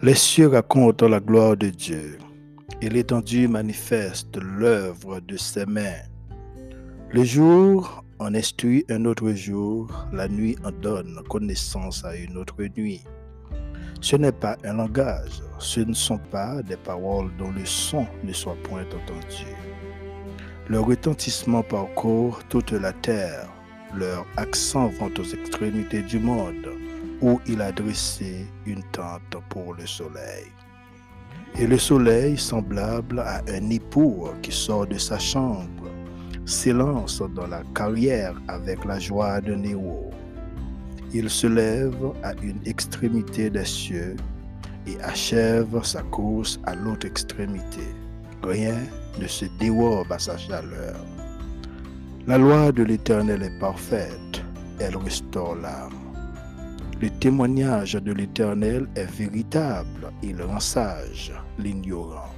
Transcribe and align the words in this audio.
Les 0.00 0.14
cieux 0.14 0.46
racontent 0.46 1.08
la 1.08 1.18
gloire 1.18 1.56
de 1.56 1.70
Dieu 1.70 2.18
et 2.80 2.88
l'étendue 2.88 3.48
manifeste 3.48 4.36
l'œuvre 4.36 5.18
de 5.18 5.36
ses 5.36 5.66
mains. 5.66 6.04
Le 7.10 7.24
jour 7.24 8.04
en 8.20 8.32
instruit 8.32 8.84
un 8.90 9.06
autre 9.06 9.32
jour, 9.32 9.90
la 10.12 10.28
nuit 10.28 10.56
en 10.62 10.70
donne 10.70 11.18
connaissance 11.28 12.04
à 12.04 12.14
une 12.14 12.36
autre 12.36 12.62
nuit. 12.76 13.02
Ce 14.00 14.14
n'est 14.14 14.30
pas 14.30 14.56
un 14.62 14.74
langage, 14.74 15.42
ce 15.58 15.80
ne 15.80 15.94
sont 15.94 16.20
pas 16.30 16.62
des 16.62 16.76
paroles 16.76 17.32
dont 17.36 17.50
le 17.50 17.66
son 17.66 18.06
ne 18.22 18.32
soit 18.32 18.56
point 18.62 18.82
entendu. 18.82 19.46
Leur 20.68 20.86
retentissement 20.86 21.64
parcourt 21.64 22.38
toute 22.48 22.70
la 22.70 22.92
terre, 22.92 23.48
leur 23.96 24.24
accent 24.36 24.86
vont 25.00 25.10
aux 25.18 25.34
extrémités 25.34 26.02
du 26.02 26.20
monde, 26.20 26.68
où 27.20 27.40
il 27.46 27.60
a 27.60 27.72
dressé 27.72 28.46
une 28.66 28.82
tente 28.92 29.36
pour 29.48 29.74
le 29.74 29.86
soleil. 29.86 30.46
Et 31.58 31.66
le 31.66 31.78
soleil, 31.78 32.38
semblable 32.38 33.20
à 33.20 33.40
un 33.48 33.70
époux 33.70 34.28
qui 34.42 34.52
sort 34.52 34.86
de 34.86 34.98
sa 34.98 35.18
chambre, 35.18 35.90
s'élance 36.44 37.22
dans 37.34 37.46
la 37.46 37.62
carrière 37.74 38.34
avec 38.48 38.84
la 38.84 38.98
joie 38.98 39.40
de 39.40 39.54
Néo. 39.54 40.10
Il 41.12 41.28
se 41.28 41.46
lève 41.46 42.12
à 42.22 42.34
une 42.42 42.60
extrémité 42.66 43.50
des 43.50 43.64
cieux 43.64 44.16
et 44.86 45.00
achève 45.02 45.82
sa 45.82 46.02
course 46.02 46.60
à 46.64 46.74
l'autre 46.74 47.06
extrémité. 47.06 47.88
Rien 48.42 48.78
ne 49.20 49.26
se 49.26 49.46
dérobe 49.58 50.12
à 50.12 50.18
sa 50.18 50.36
chaleur. 50.36 50.96
La 52.26 52.38
loi 52.38 52.72
de 52.72 52.84
l'Éternel 52.84 53.42
est 53.42 53.58
parfaite, 53.58 54.42
elle 54.78 54.96
restaure 54.96 55.56
l'âme. 55.56 55.97
Le 57.00 57.10
témoignage 57.10 57.92
de 57.92 58.12
l'Éternel 58.12 58.88
est 58.96 59.04
véritable, 59.04 60.10
il 60.20 60.42
rend 60.42 60.58
sage 60.58 61.32
l'ignorant. 61.56 62.34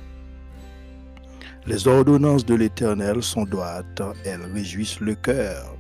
Les 1.67 1.89
ordonnances 1.89 2.45
de 2.45 2.57
l'Éternel 2.57 3.23
sont 3.23 3.45
droites, 3.45 4.03
elles 4.27 4.45
réjouissent 4.53 5.01
le 5.01 5.15
cœur. 5.15 5.75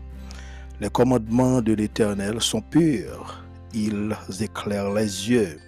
Les 0.80 0.88
commandements 0.88 1.60
de 1.60 1.74
l'Éternel 1.74 2.40
sont 2.40 2.62
purs, 2.62 3.44
ils 3.74 4.16
éclairent 4.40 4.94
les 4.94 5.28
yeux. 5.28 5.58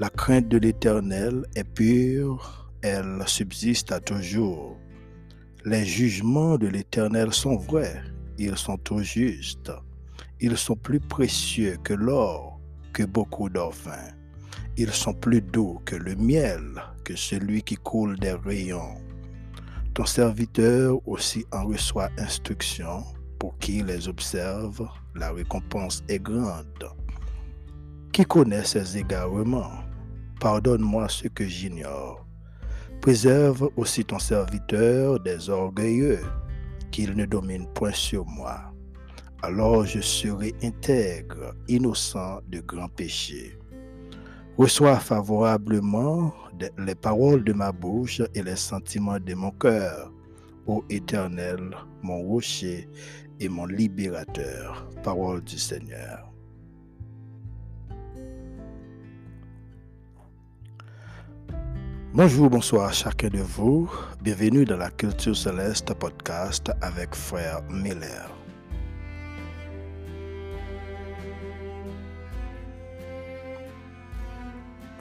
La 0.00 0.08
crainte 0.10 0.48
de 0.48 0.58
l'Éternel 0.58 1.44
est 1.54 1.62
pure, 1.62 2.68
elle 2.82 3.22
subsiste 3.26 3.92
à 3.92 4.00
toujours. 4.00 4.76
Les 5.64 5.84
jugements 5.84 6.58
de 6.58 6.66
l'Éternel 6.66 7.32
sont 7.32 7.56
vrais, 7.56 8.02
ils 8.36 8.56
sont 8.56 8.78
tout 8.78 8.98
justes. 8.98 9.70
Ils 10.38 10.56
sont 10.58 10.76
plus 10.76 11.00
précieux 11.00 11.78
que 11.82 11.94
l'or, 11.94 12.60
que 12.92 13.04
beaucoup 13.04 13.48
d'or 13.48 13.72
Ils 14.76 14.92
sont 14.92 15.14
plus 15.14 15.40
doux 15.40 15.80
que 15.86 15.96
le 15.96 16.14
miel, 16.14 16.62
que 17.04 17.16
celui 17.16 17.62
qui 17.62 17.76
coule 17.76 18.18
des 18.18 18.32
rayons. 18.32 18.98
Ton 19.94 20.04
serviteur 20.04 20.98
aussi 21.08 21.46
en 21.52 21.64
reçoit 21.64 22.10
instruction 22.18 23.02
pour 23.38 23.56
qui 23.58 23.82
les 23.82 24.08
observe, 24.08 24.86
la 25.14 25.32
récompense 25.32 26.04
est 26.08 26.22
grande. 26.22 26.84
Qui 28.12 28.24
connaît 28.24 28.64
ses 28.64 28.98
égarements? 28.98 29.84
Pardonne-moi 30.38 31.08
ce 31.08 31.28
que 31.28 31.46
j'ignore. 31.46 32.26
Préserve 33.00 33.70
aussi 33.76 34.04
ton 34.04 34.18
serviteur 34.18 35.18
des 35.20 35.48
orgueilleux, 35.48 36.20
qu'il 36.90 37.16
ne 37.16 37.24
domine 37.24 37.66
point 37.72 37.92
sur 37.92 38.26
moi. 38.26 38.65
Alors 39.46 39.86
je 39.86 40.00
serai 40.00 40.52
intègre, 40.60 41.54
innocent 41.68 42.40
de 42.48 42.58
grands 42.58 42.88
péchés. 42.88 43.56
Reçois 44.58 44.98
favorablement 44.98 46.34
les 46.78 46.96
paroles 46.96 47.44
de 47.44 47.52
ma 47.52 47.70
bouche 47.70 48.22
et 48.34 48.42
les 48.42 48.56
sentiments 48.56 49.20
de 49.20 49.34
mon 49.34 49.52
cœur, 49.52 50.12
ô 50.66 50.82
Éternel, 50.90 51.60
mon 52.02 52.22
rocher 52.22 52.88
et 53.38 53.48
mon 53.48 53.66
libérateur. 53.66 54.90
Parole 55.04 55.44
du 55.44 55.58
Seigneur. 55.58 56.32
Bonjour, 62.12 62.50
bonsoir 62.50 62.88
à 62.88 62.92
chacun 62.92 63.28
de 63.28 63.38
vous. 63.38 63.88
Bienvenue 64.20 64.64
dans 64.64 64.78
la 64.78 64.90
Culture 64.90 65.36
Céleste 65.36 65.94
podcast 65.94 66.72
avec 66.82 67.14
Frère 67.14 67.62
Miller. 67.70 68.35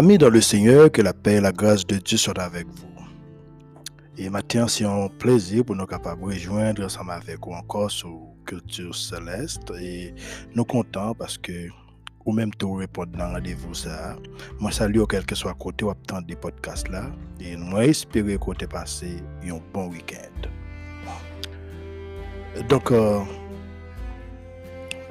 Amis 0.00 0.16
dans 0.16 0.30
le 0.30 0.40
Seigneur, 0.40 0.90
que 0.90 1.02
la 1.02 1.12
paix 1.12 1.34
et 1.34 1.40
la 1.42 1.52
grâce 1.52 1.86
de 1.86 1.96
Dieu 1.96 2.16
soient 2.16 2.40
avec 2.40 2.66
vous. 2.66 3.04
Et 4.16 4.30
maintenant, 4.30 4.66
c'est 4.66 4.86
un 4.86 5.08
plaisir 5.08 5.62
pour 5.62 5.76
nous 5.76 5.84
capables 5.84 6.22
de 6.22 6.26
rejoindre 6.28 6.86
ensemble 6.86 7.10
avec 7.10 7.38
vous 7.44 7.52
encore 7.52 7.90
sur 7.90 8.18
Culture 8.46 8.96
Céleste. 8.96 9.70
Et 9.78 10.14
nous 10.54 10.64
comptons 10.64 11.12
parce 11.12 11.36
que, 11.36 11.68
ou 12.24 12.32
même 12.32 12.50
tout 12.54 12.72
répondre 12.72 13.12
dans 13.14 13.30
rendez-vous 13.30 13.74
ça. 13.74 14.16
Moi, 14.58 14.72
salue 14.72 15.02
quel 15.06 15.26
que 15.26 15.34
soit 15.34 15.52
côté 15.52 15.84
ou 15.84 15.90
attendre 15.90 16.26
des 16.26 16.36
podcasts 16.36 16.88
là. 16.88 17.10
Et 17.38 17.58
moi, 17.58 17.84
espérer 17.84 18.38
vous 18.38 18.54
passé 18.54 19.18
un 19.44 19.60
bon 19.74 19.88
week-end. 19.88 20.48
Donc, 22.70 22.90
euh, 22.90 23.20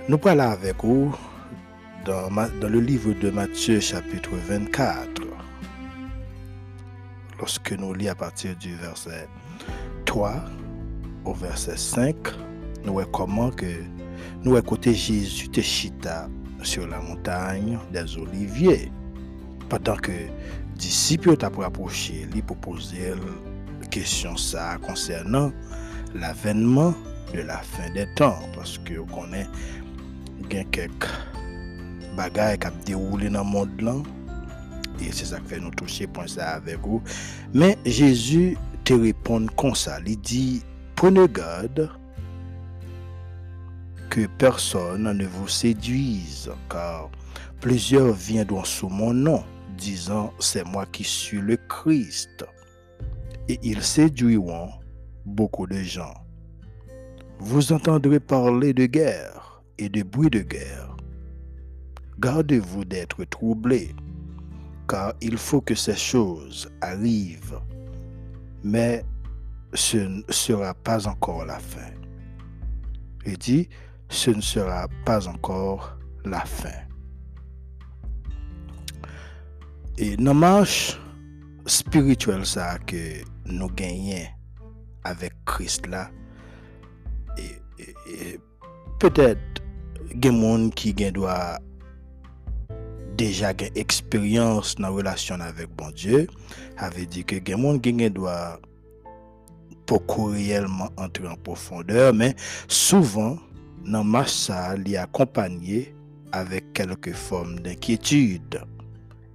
nous 0.08 0.18
parlons 0.18 0.50
avec 0.50 0.84
vous 0.84 1.16
dans, 2.06 2.30
le 2.62 2.80
livre 2.80 3.14
de 3.14 3.30
Matthieu 3.30 3.80
chapitre 3.80 4.32
24, 4.48 5.22
lorsque 7.38 7.72
nous 7.74 7.94
lisons 7.94 8.12
à 8.12 8.16
partir 8.16 8.56
du 8.56 8.76
verset 8.76 9.28
3 10.06 10.36
au 11.26 11.34
verset 11.34 11.78
5, 11.78 12.16
nous 12.86 12.94
voyons 12.94 13.52
que 13.52 13.66
nous 14.44 14.58
écoutons 14.58 14.94
Jésus 14.94 15.50
te 15.50 15.62
chita 15.62 16.30
sur 16.64 16.88
la 16.88 17.00
montagne 17.00 17.78
des 17.92 18.18
Oliviers. 18.18 18.92
Pendant 19.68 19.96
que 19.96 20.12
disciples 20.75 21.38
t'a 21.38 21.48
approché 21.48 22.28
lui 22.34 22.42
pour 22.42 22.57
poser 22.57 23.13
question 23.92 24.38
ça 24.38 24.78
concernant 24.81 25.51
l'avènement 26.13 26.94
de 27.34 27.42
la 27.42 27.57
fin 27.57 27.90
des 27.94 28.07
temps. 28.16 28.40
Parce 28.56 28.78
que 28.80 28.96
vous 28.96 29.06
connaissez 29.06 29.50
quelques 30.50 31.07
bagay 32.18 32.58
kap 32.62 32.76
deroule 32.88 33.30
nan 33.34 33.48
moun 33.50 33.72
lan. 33.84 34.02
E 35.00 35.12
se 35.16 35.30
sa 35.30 35.40
kfe 35.44 35.62
nou 35.62 35.76
touche 35.80 36.08
pon 36.14 36.28
sa 36.30 36.58
te 38.90 38.96
repon 38.98 39.46
kon 39.60 39.76
sa 39.78 40.00
li 40.02 40.16
di 40.26 40.64
pone 40.98 41.28
gade 41.30 41.86
ke 44.10 44.24
person 44.42 45.06
ne 45.14 45.28
vou 45.30 45.46
seduize 45.52 46.50
kar 46.74 47.06
plezior 47.62 48.16
viendon 48.18 48.66
sou 48.66 48.90
moun 48.90 49.22
nan 49.28 49.46
dizan 49.78 50.32
se 50.42 50.64
mwa 50.66 50.88
ki 50.90 51.06
su 51.06 51.44
le 51.46 51.60
Christ. 51.70 52.48
E 53.50 53.60
il 53.62 53.84
seduiwan 53.86 54.74
boko 55.26 55.68
de 55.70 55.84
jan 55.86 56.14
vous 57.40 57.72
entendrez 57.72 58.20
parler 58.20 58.74
de 58.74 58.86
guerre 58.86 59.64
et 59.78 59.90
de 59.90 60.04
bruit 60.04 60.30
de 60.30 60.42
guerre 60.42 60.88
Gardez-vous 62.19 62.83
d'être 62.83 63.24
troublés, 63.24 63.95
car 64.89 65.13
il 65.21 65.38
faut 65.38 65.62
que 65.62 65.74
ces 65.74 65.95
choses 65.95 66.69
arrivent, 66.81 67.62
mais 68.62 69.06
ce 69.74 69.98
ne 69.98 70.21
sera 70.30 70.74
pas 70.74 71.07
encore 71.07 71.45
la 71.45 71.60
fin. 71.60 71.92
Il 73.25 73.38
dit, 73.38 73.69
ce 74.10 74.31
ne 74.31 74.42
sera 74.42 74.88
pas 75.06 75.27
encore 75.30 75.98
la 76.25 76.42
fin. 76.42 76.88
Et 79.98 80.18
dans 80.18 80.33
marche 80.33 81.00
spirituelle 81.65 82.45
ça 82.45 82.80
que 82.80 83.22
nous 83.45 83.69
gagnons 83.69 84.25
avec 85.04 85.33
Christ 85.45 85.88
là. 85.88 86.10
Et, 87.38 88.39
peut-être, 89.00 89.39
il 90.12 90.25
y 90.25 90.27
a 90.27 90.69
qui 90.72 90.94
doit 90.94 91.60
déjà 91.60 91.69
une 93.19 93.69
expérience 93.75 94.75
dans 94.75 94.83
la 94.83 94.89
relation 94.89 95.36
avec 95.42 95.69
bon 95.75 95.92
Dieu, 95.92 96.27
avait 96.77 97.06
dit 97.06 97.25
que 97.25 97.36
a 97.36 97.80
qui 97.80 98.10
doit 98.10 98.60
pas 99.86 99.98
réellement 100.18 100.89
entrer 100.98 101.27
en 101.27 101.36
profondeur, 101.36 102.13
mais 102.13 102.36
souvent, 102.68 103.38
dans 103.86 104.04
ma 104.04 104.25
salle, 104.25 104.83
accompagné 104.95 105.94
avec 106.31 106.74
quelques 106.74 107.13
formes 107.13 107.60
d'inquiétude 107.60 108.62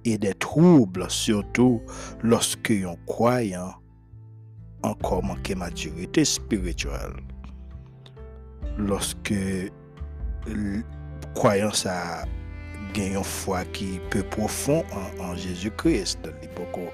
et 0.05 0.17
des 0.17 0.33
troubles, 0.33 1.05
surtout 1.09 1.81
lorsque 2.23 2.71
un 2.71 2.95
croyant 3.05 3.73
encore 4.81 5.23
manque 5.23 5.49
maturité 5.55 6.25
spirituelle. 6.25 7.13
Une 12.97 13.23
foi 13.23 13.65
qui 13.65 13.99
peut 14.09 14.23
profond 14.23 14.85
en, 15.19 15.35
Jésus-Christ, 15.35 16.19
l'époque 16.41 16.93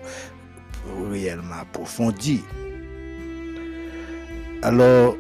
réellement 1.12 1.60
approfondi. 1.62 2.42
Alors, 4.64 5.16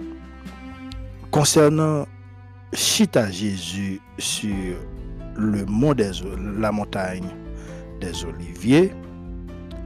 concernant 1.29 2.07
Chita 2.73 3.29
Jésus 3.29 4.01
sur 4.17 4.75
le 5.35 5.65
mont 5.65 5.93
des, 5.93 6.11
la 6.57 6.71
montagne 6.71 7.29
des 7.99 8.25
Oliviers, 8.25 8.91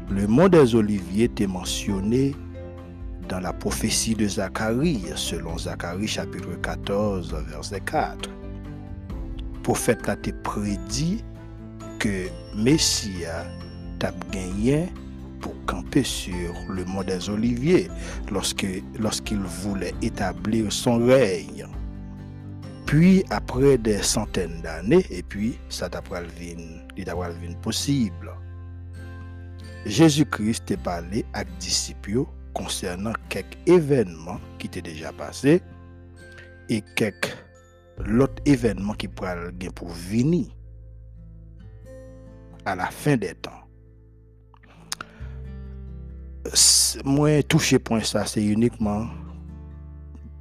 le 0.09 0.27
mont 0.27 0.48
des 0.48 0.75
Oliviers 0.75 1.25
était 1.25 1.48
mentionné 1.48 2.33
dans 3.27 3.41
la 3.41 3.51
prophétie 3.51 4.15
de 4.15 4.27
Zacharie, 4.27 5.03
selon 5.15 5.57
Zacharie 5.57 6.07
chapitre 6.07 6.56
14, 6.62 7.36
verset 7.50 7.81
4. 7.81 8.30
Le 9.65 9.73
prophète 9.73 10.07
a 10.09 10.15
prédit 10.44 11.23
que 11.97 12.27
Messia 12.56 13.47
t'a 13.97 14.13
gagné 14.31 14.89
pour 15.41 15.56
camper 15.65 16.03
sur 16.03 16.53
le 16.69 16.85
mont 16.85 17.01
des 17.01 17.31
Oliviers 17.31 17.89
lorsqu'il 18.31 19.39
voulait 19.39 19.95
établir 20.03 20.71
son 20.71 21.03
règne. 21.07 21.65
Puis, 22.85 23.23
après 23.31 23.79
des 23.79 24.03
centaines 24.03 24.62
d'années, 24.62 25.03
et 25.09 25.23
puis, 25.23 25.57
ça 25.69 25.89
t'a 25.89 26.03
le 26.21 26.27
possible. 27.63 28.35
Jésus-Christ 29.88 30.69
est 30.69 30.83
parlé 30.83 31.25
à 31.33 31.44
disciples 31.44 32.25
concernant 32.53 33.13
quelques 33.29 33.57
événements 33.65 34.39
qui 34.59 34.67
étaient 34.67 34.83
déjà 34.83 35.12
passés 35.12 35.63
et 36.69 36.83
quelques 36.95 37.44
autres 38.00 38.42
événements 38.45 38.94
qui 38.94 39.07
pourraient 39.07 39.51
pour 39.74 39.89
venir 39.89 40.47
à 42.65 42.75
la 42.75 42.88
fin 42.88 43.15
des 43.18 43.36
temps. 43.36 43.51
Moi, 47.03 47.44
toucher 47.44 47.80
point 47.80 48.01
ça, 48.01 48.25
c'est 48.25 48.45
uniquement 48.45 49.07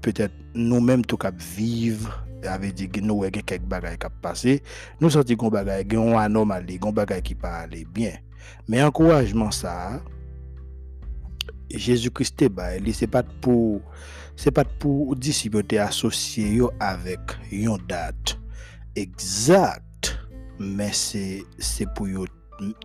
peut-être 0.01 0.35
nous-mêmes 0.55 1.05
tout 1.05 1.17
cap 1.17 1.35
vivre 1.37 2.25
avait 2.47 2.73
dit 2.73 2.89
que 2.91 3.01
nous 3.01 3.25
avons 3.25 3.31
quelques 3.31 3.63
bagages 3.63 3.99
qui 3.99 4.07
passé 4.21 4.63
nous 5.01 5.09
senti 5.09 5.35
qu'on 5.35 5.49
bagages 5.49 5.87
qui 5.87 5.97
ont 5.97 6.19
anomalie 6.19 6.79
gon 6.79 6.93
bagages 6.93 7.23
qui 7.23 7.35
pas 7.35 7.61
aller 7.61 7.87
bien 7.87 8.13
mais 8.69 8.83
encouragement 8.83 9.51
ça 9.51 10.03
Jésus-Christ 11.71 12.43
est 12.43 12.49
bah 12.49 12.71
c'est 12.93 13.07
pas 13.07 13.23
pour 13.23 13.81
c'est 14.37 14.51
pas 14.51 14.65
pour 14.65 15.17
disciples 15.17 15.65
associé 15.79 16.61
avec 16.81 17.21
une 17.51 17.79
date 17.89 18.39
exacte 18.97 20.19
mais 20.59 20.93
c'est 20.93 21.43
c'est 21.59 21.93
pour 21.95 22.07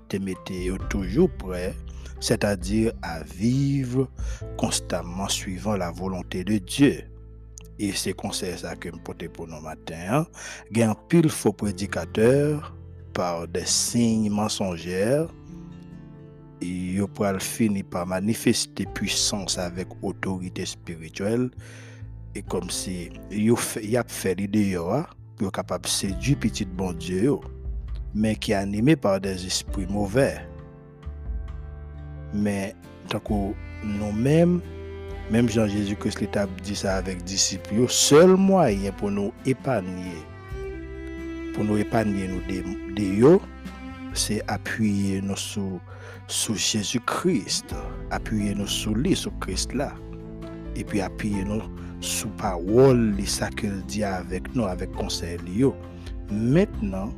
te 0.07 0.17
mettre 0.17 0.87
toujours 0.89 1.29
prêt 1.37 1.75
c'est-à-dire 2.19 2.91
à 3.01 3.23
vivre 3.23 4.09
constamment 4.57 5.29
suivant 5.29 5.75
la 5.75 5.91
volonté 5.91 6.43
de 6.43 6.57
Dieu. 6.57 7.03
Et 7.77 7.93
c'est 7.93 8.13
conseil 8.13 8.57
ça 8.57 8.75
que 8.75 8.89
me 8.89 8.97
porter 8.97 9.29
pour 9.29 9.47
nos 9.47 9.61
matins. 9.61 10.25
Il 10.71 10.77
y 10.77 10.83
a 10.83 10.89
un 10.89 10.95
pile 11.07 11.29
faux 11.29 11.53
prédicateur 11.53 12.75
par 13.13 13.47
des 13.47 13.65
signes 13.65 14.29
mensongers. 14.29 15.25
Et 16.61 16.99
pourra 17.13 17.39
finir 17.39 17.85
par 17.89 18.05
manifester 18.05 18.85
puissance 18.93 19.57
avec 19.57 19.87
autorité 20.01 20.65
spirituelle. 20.65 21.49
Et 22.35 22.41
comme 22.41 22.69
si 22.69 23.09
il 23.31 23.97
a 23.97 24.03
fait 24.07 24.35
l'idée 24.35 24.77
pour 25.37 25.51
capable 25.51 25.85
de 25.85 25.89
séduire 25.89 26.37
petit 26.39 26.65
bon 26.65 26.93
Dieu, 26.93 27.35
mais 28.13 28.35
qui 28.35 28.51
est 28.51 28.55
animé 28.55 28.95
par 28.95 29.19
des 29.21 29.45
esprits 29.45 29.87
mauvais. 29.87 30.37
Mais 32.33 32.75
tant 33.07 33.19
que 33.19 33.53
nous-mêmes, 33.83 34.61
même 35.31 35.49
Jean-Jésus-Christ 35.49 36.35
a 36.37 36.47
dit 36.63 36.75
ça 36.75 36.95
avec 36.97 37.23
disciples, 37.23 37.87
seul 37.87 38.35
moyen 38.35 38.91
pour 38.91 39.11
nous 39.11 39.31
épargner, 39.45 40.17
pour 41.53 41.63
nous 41.63 41.77
épargner 41.77 42.27
nous 42.27 42.41
de, 42.41 43.39
c'est 44.13 44.41
appuyer 44.47 45.21
nous 45.21 45.35
sur, 45.35 45.79
Jésus-Christ, 46.55 47.75
appuyer 48.11 48.53
nous 48.53 48.67
sur 48.67 48.93
lui, 48.93 49.15
sur 49.15 49.31
Christ 49.39 49.73
là, 49.73 49.93
et 50.75 50.83
puis 50.83 51.01
appuyer 51.01 51.43
nous 51.43 51.61
sur 52.01 52.29
parole, 52.31 53.15
ça 53.25 53.49
qu'il 53.49 53.81
dit 53.87 54.03
avec 54.03 54.55
nous, 54.55 54.65
avec 54.65 54.91
conseil. 54.91 55.37
Maintenant, 56.31 57.11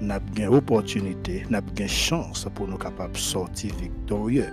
n'a 0.00 0.18
bien 0.18 0.50
opportunité, 0.50 1.44
n'a 1.50 1.60
bien 1.60 1.86
chance 1.86 2.46
pour 2.54 2.66
nous 2.66 2.78
capables 2.78 3.12
de 3.12 3.18
sortir 3.18 3.74
victorieux. 3.76 4.48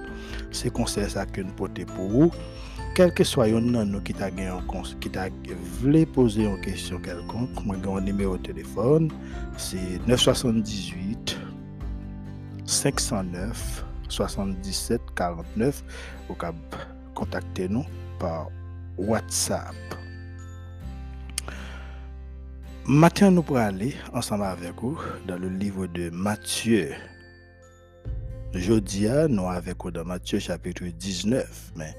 C'est 0.52 0.72
conseil 0.72 1.10
ça 1.10 1.26
que 1.26 1.42
nous 1.42 1.54
portons 1.54 1.86
pour 1.96 2.10
vous. 2.10 2.32
Quel 2.94 3.14
que 3.14 3.24
soit 3.24 3.46
un 3.46 3.62
nous 3.62 4.02
qui 4.02 4.14
t'a 4.14 4.30
qui 4.30 5.10
t'a 5.10 5.30
voulu 5.80 6.06
poser 6.06 6.44
une 6.44 6.60
question 6.60 7.00
quelconque, 7.00 7.66
moi 7.66 7.78
j'ai 7.82 7.90
un 7.90 8.02
numéro 8.02 8.38
de 8.38 8.44
téléphone, 8.44 9.10
c'est 9.58 10.06
978 10.06 11.41
509 12.72 13.86
77 14.08 15.02
49. 15.16 15.84
Vous 16.28 16.36
pouvez 16.36 16.52
contacter 17.14 17.68
nous 17.68 17.86
par 18.20 18.50
WhatsApp. 18.98 19.76
Matin, 22.88 23.32
nous 23.32 23.44
pourrons 23.44 23.60
aller 23.60 23.96
ensemble 24.14 24.44
avec 24.44 24.74
vous 24.82 25.00
dans 25.28 25.38
le 25.38 25.50
livre 25.50 25.88
de 25.88 26.10
Matthieu. 26.10 26.94
Jeudi, 28.54 29.08
nous 29.30 29.48
avec 29.48 29.78
vous 29.84 29.92
dans 29.92 30.04
Matthieu 30.04 30.40
chapitre 30.40 30.84
19, 30.86 31.74
mais 31.76 31.96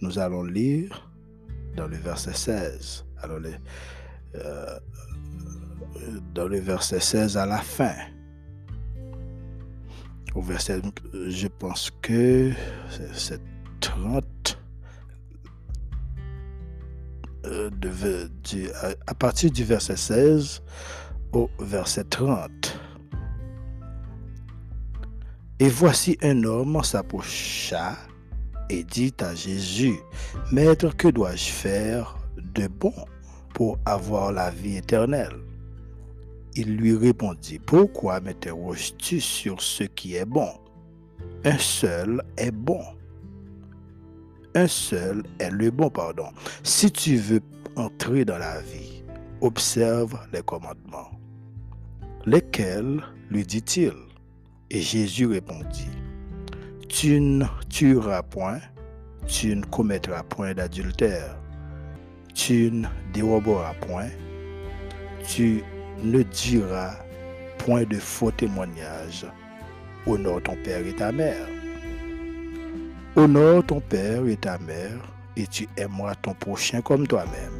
nous 0.00 0.18
allons 0.18 0.44
lire 0.44 1.10
dans 1.76 1.86
le 1.86 1.96
verset 1.96 2.32
16. 2.32 3.04
Alors, 3.22 3.40
euh, 4.34 4.78
dans 6.34 6.48
le 6.48 6.58
verset 6.60 7.00
16 7.00 7.36
à 7.36 7.46
la 7.46 7.58
fin. 7.58 7.94
Au 10.34 10.40
verset, 10.40 10.80
je 11.28 11.46
pense 11.46 11.90
que 12.00 12.52
c'est 13.12 13.40
30 13.80 14.58
euh, 17.44 17.70
à 19.06 19.14
partir 19.14 19.50
du 19.50 19.64
verset 19.64 19.96
16 19.96 20.62
au 21.32 21.50
verset 21.58 22.04
30. 22.04 22.50
Et 25.58 25.68
voici 25.68 26.16
un 26.22 26.44
homme 26.44 26.82
s'approcha 26.82 27.96
et 28.70 28.84
dit 28.84 29.14
à 29.20 29.34
Jésus, 29.34 29.96
Maître, 30.50 30.96
que 30.96 31.08
dois-je 31.08 31.50
faire 31.50 32.16
de 32.36 32.68
bon 32.68 32.94
pour 33.54 33.78
avoir 33.84 34.32
la 34.32 34.50
vie 34.50 34.76
éternelle? 34.76 35.51
Il 36.54 36.76
lui 36.76 36.94
répondit, 36.94 37.58
Pourquoi 37.58 38.20
m'interroges-tu 38.20 39.20
sur 39.20 39.62
ce 39.62 39.84
qui 39.84 40.16
est 40.16 40.26
bon? 40.26 40.50
Un 41.44 41.58
seul 41.58 42.22
est 42.36 42.50
bon. 42.50 42.82
Un 44.54 44.66
seul 44.66 45.22
est 45.38 45.50
le 45.50 45.70
bon 45.70 45.88
pardon. 45.88 46.26
Si 46.62 46.90
tu 46.90 47.16
veux 47.16 47.40
entrer 47.76 48.24
dans 48.24 48.38
la 48.38 48.60
vie, 48.60 49.02
observe 49.40 50.18
les 50.32 50.42
commandements. 50.42 51.10
Lesquels? 52.26 53.02
lui 53.30 53.44
dit-il. 53.44 53.94
Et 54.70 54.80
Jésus 54.80 55.26
répondit, 55.26 55.90
Tu 56.88 57.20
ne 57.20 57.46
tueras 57.70 58.22
point, 58.22 58.60
tu 59.26 59.56
ne 59.56 59.64
commettras 59.64 60.22
point 60.22 60.54
d'adultère, 60.54 61.38
tu 62.34 62.70
ne 62.70 62.86
déroberas 63.12 63.74
point, 63.86 64.08
tu 65.26 65.62
ne 66.02 66.22
diras 66.22 66.96
point 67.58 67.84
de 67.84 67.96
faux 67.96 68.30
témoignages, 68.30 69.26
honore 70.06 70.42
ton 70.42 70.56
père 70.64 70.86
et 70.86 70.94
ta 70.94 71.12
mère 71.12 71.46
Honore 73.14 73.62
ton 73.66 73.80
père 73.80 74.26
et 74.26 74.36
ta 74.36 74.56
mère, 74.58 74.98
et 75.36 75.46
tu 75.46 75.68
aimeras 75.76 76.14
ton 76.14 76.32
prochain 76.32 76.80
comme 76.80 77.06
toi-même. 77.06 77.52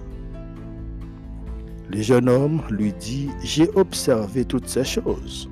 Le 1.90 2.00
jeune 2.00 2.26
homme 2.30 2.62
lui 2.70 2.94
dit, 2.94 3.28
J'ai 3.42 3.68
observé 3.74 4.46
toutes 4.46 4.66
ces 4.66 4.84
choses. 4.84 5.50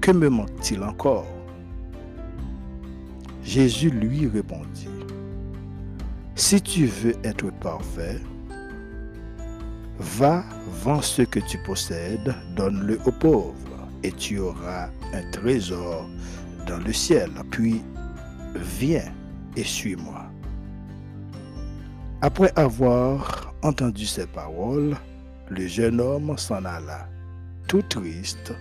Que 0.00 0.10
me 0.10 0.28
manque-t-il 0.28 0.82
encore? 0.82 1.28
Jésus 3.44 3.90
lui 3.90 4.26
répondit, 4.26 4.88
Si 6.34 6.60
tu 6.60 6.86
veux 6.86 7.14
être 7.22 7.52
parfait, 7.60 8.18
va, 10.02 10.44
vends 10.82 11.02
ce 11.02 11.22
que 11.22 11.40
tu 11.40 11.58
possèdes, 11.58 12.34
donne-le 12.56 13.00
aux 13.06 13.12
pauvres, 13.12 13.88
et 14.02 14.12
tu 14.12 14.38
auras 14.38 14.88
un 15.12 15.30
trésor 15.30 16.08
dans 16.66 16.78
le 16.78 16.92
ciel. 16.92 17.30
Puis 17.50 17.82
viens 18.54 19.12
et 19.56 19.64
suis-moi. 19.64 20.26
Après 22.20 22.52
avoir 22.56 23.54
entendu 23.62 24.06
ces 24.06 24.26
paroles, 24.26 24.96
le 25.48 25.66
jeune 25.66 26.00
homme 26.00 26.36
s'en 26.36 26.64
alla, 26.64 27.08
tout 27.68 27.82
triste, 27.82 28.52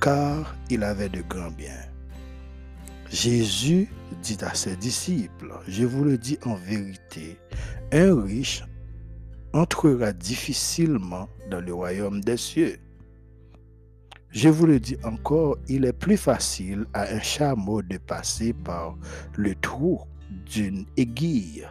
car 0.00 0.56
il 0.70 0.82
avait 0.82 1.08
de 1.08 1.22
grands 1.22 1.50
biens. 1.50 1.72
Jésus 3.10 3.88
dit 4.22 4.38
à 4.42 4.54
ses 4.54 4.76
disciples, 4.76 5.52
je 5.68 5.84
vous 5.84 6.04
le 6.04 6.18
dis 6.18 6.38
en 6.44 6.54
vérité, 6.54 7.38
un 7.92 8.20
riche 8.22 8.64
entrera 9.56 10.12
difficilement 10.12 11.28
dans 11.50 11.60
le 11.60 11.72
royaume 11.72 12.20
des 12.20 12.36
cieux. 12.36 12.76
Je 14.30 14.48
vous 14.48 14.66
le 14.66 14.78
dis 14.78 14.96
encore, 15.02 15.56
il 15.68 15.86
est 15.86 15.92
plus 15.94 16.18
facile 16.18 16.84
à 16.92 17.04
un 17.14 17.20
chameau 17.20 17.80
de 17.80 17.96
passer 17.96 18.52
par 18.52 18.96
le 19.34 19.54
trou 19.54 20.00
d'une 20.44 20.84
aiguille 20.96 21.66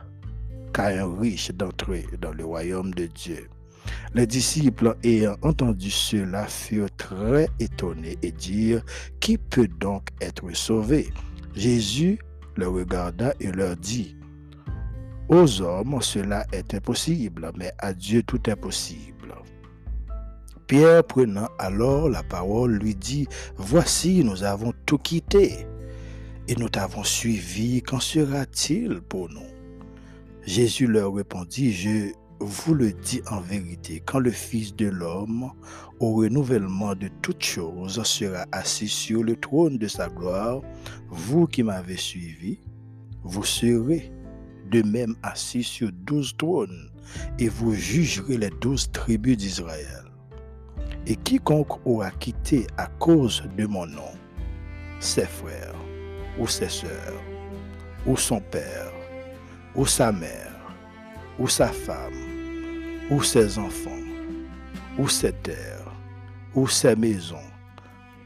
qu'à 0.73 0.87
un 0.87 1.19
riche 1.19 1.51
d'entrer 1.51 2.05
dans 2.19 2.33
le 2.33 2.43
royaume 2.43 2.93
de 2.93 3.05
Dieu. 3.05 3.47
Les 4.15 4.25
disciples 4.25 4.95
ayant 5.03 5.35
entendu 5.43 5.91
cela 5.91 6.47
furent 6.47 6.95
très 6.97 7.47
étonnés 7.59 8.17
et 8.23 8.31
dirent, 8.31 8.83
Qui 9.19 9.37
peut 9.37 9.67
donc 9.67 10.07
être 10.21 10.51
sauvé? 10.55 11.09
Jésus 11.55 12.17
le 12.55 12.67
regarda 12.67 13.33
et 13.39 13.51
leur 13.51 13.75
dit, 13.75 14.15
Aux 15.27 15.61
hommes 15.61 16.01
cela 16.01 16.45
est 16.51 16.73
impossible, 16.75 17.51
mais 17.57 17.71
à 17.79 17.93
Dieu 17.93 18.21
tout 18.21 18.47
est 18.49 18.55
possible. 18.55 19.33
Pierre 20.67 21.03
prenant 21.03 21.49
alors 21.57 22.09
la 22.09 22.23
parole 22.23 22.75
lui 22.75 22.95
dit, 22.95 23.27
Voici, 23.57 24.23
nous 24.23 24.43
avons 24.43 24.73
tout 24.85 24.97
quitté 24.97 25.67
et 26.47 26.55
nous 26.55 26.69
t'avons 26.69 27.03
suivi, 27.03 27.81
qu'en 27.81 27.99
sera-t-il 27.99 29.01
pour 29.01 29.29
nous? 29.29 29.41
Jésus 30.43 30.85
leur 30.85 31.13
répondit, 31.13 31.71
Je 31.71 32.11
vous 32.39 32.75
le 32.75 32.91
dis 32.91 33.21
en 33.31 33.41
vérité, 33.41 34.03
quand 34.05 34.19
le 34.19 34.29
Fils 34.29 34.75
de 34.75 34.87
l'homme, 34.87 35.51
au 35.99 36.13
renouvellement 36.13 36.93
de 36.93 37.09
toutes 37.23 37.43
choses, 37.43 38.03
sera 38.03 38.45
assis 38.51 38.89
sur 38.89 39.23
le 39.23 39.35
trône 39.35 39.79
de 39.79 39.87
sa 39.87 40.07
gloire, 40.07 40.61
vous 41.09 41.47
qui 41.47 41.63
m'avez 41.63 41.97
suivi, 41.97 42.59
vous 43.23 43.43
serez 43.43 44.11
de 44.69 44.81
même 44.81 45.15
assis 45.23 45.63
sur 45.63 45.91
douze 45.91 46.35
trônes, 46.37 46.91
et 47.39 47.49
vous 47.49 47.73
jugerez 47.73 48.37
les 48.37 48.51
douze 48.61 48.91
tribus 48.91 49.37
d'Israël. 49.37 50.03
Et 51.07 51.15
quiconque 51.15 51.85
aura 51.85 52.11
quitté 52.11 52.65
à 52.77 52.87
cause 52.99 53.43
de 53.57 53.65
mon 53.65 53.85
nom 53.85 54.11
ses 54.99 55.25
frères, 55.25 55.75
ou 56.39 56.47
ses 56.47 56.69
sœurs, 56.69 57.21
ou 58.05 58.17
son 58.17 58.39
père, 58.39 58.91
ou 59.75 59.85
sa 59.85 60.11
mère, 60.11 60.53
ou 61.37 61.47
sa 61.47 61.67
femme, 61.67 62.13
ou 63.11 63.21
ses 63.21 63.59
enfants, 63.59 63.91
ou 64.97 65.07
ses 65.07 65.33
terres, 65.33 65.91
ou 66.55 66.67
ses 66.67 66.95
maisons, 66.95 67.35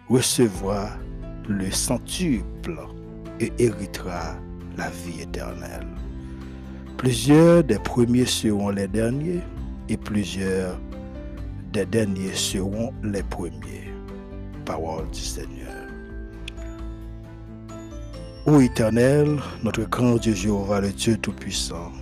recevra 0.07 0.89
le 1.47 1.69
centuple 1.71 2.77
et 3.39 3.51
héritera 3.57 4.35
la 4.77 4.89
vie 4.89 5.21
éternelle. 5.21 5.87
Plusieurs 6.99 7.63
des 7.63 7.79
premiers 7.79 8.25
seront 8.25 8.71
les 8.71 8.89
derniers 8.89 9.39
et 9.87 9.95
plusieurs 9.95 10.77
des 11.71 11.85
derniers 11.85 12.33
seront 12.33 12.93
les 13.01 13.23
premiers. 13.23 13.89
Parole 14.65 15.09
du 15.09 15.21
Seigneur. 15.21 15.87
Ô 18.45 18.59
Éternel, 18.59 19.39
notre 19.63 19.83
grand 19.83 20.17
Dieu 20.17 20.33
Jéhovah, 20.33 20.81
le 20.81 20.89
Dieu 20.89 21.15
Tout-Puissant, 21.15 21.93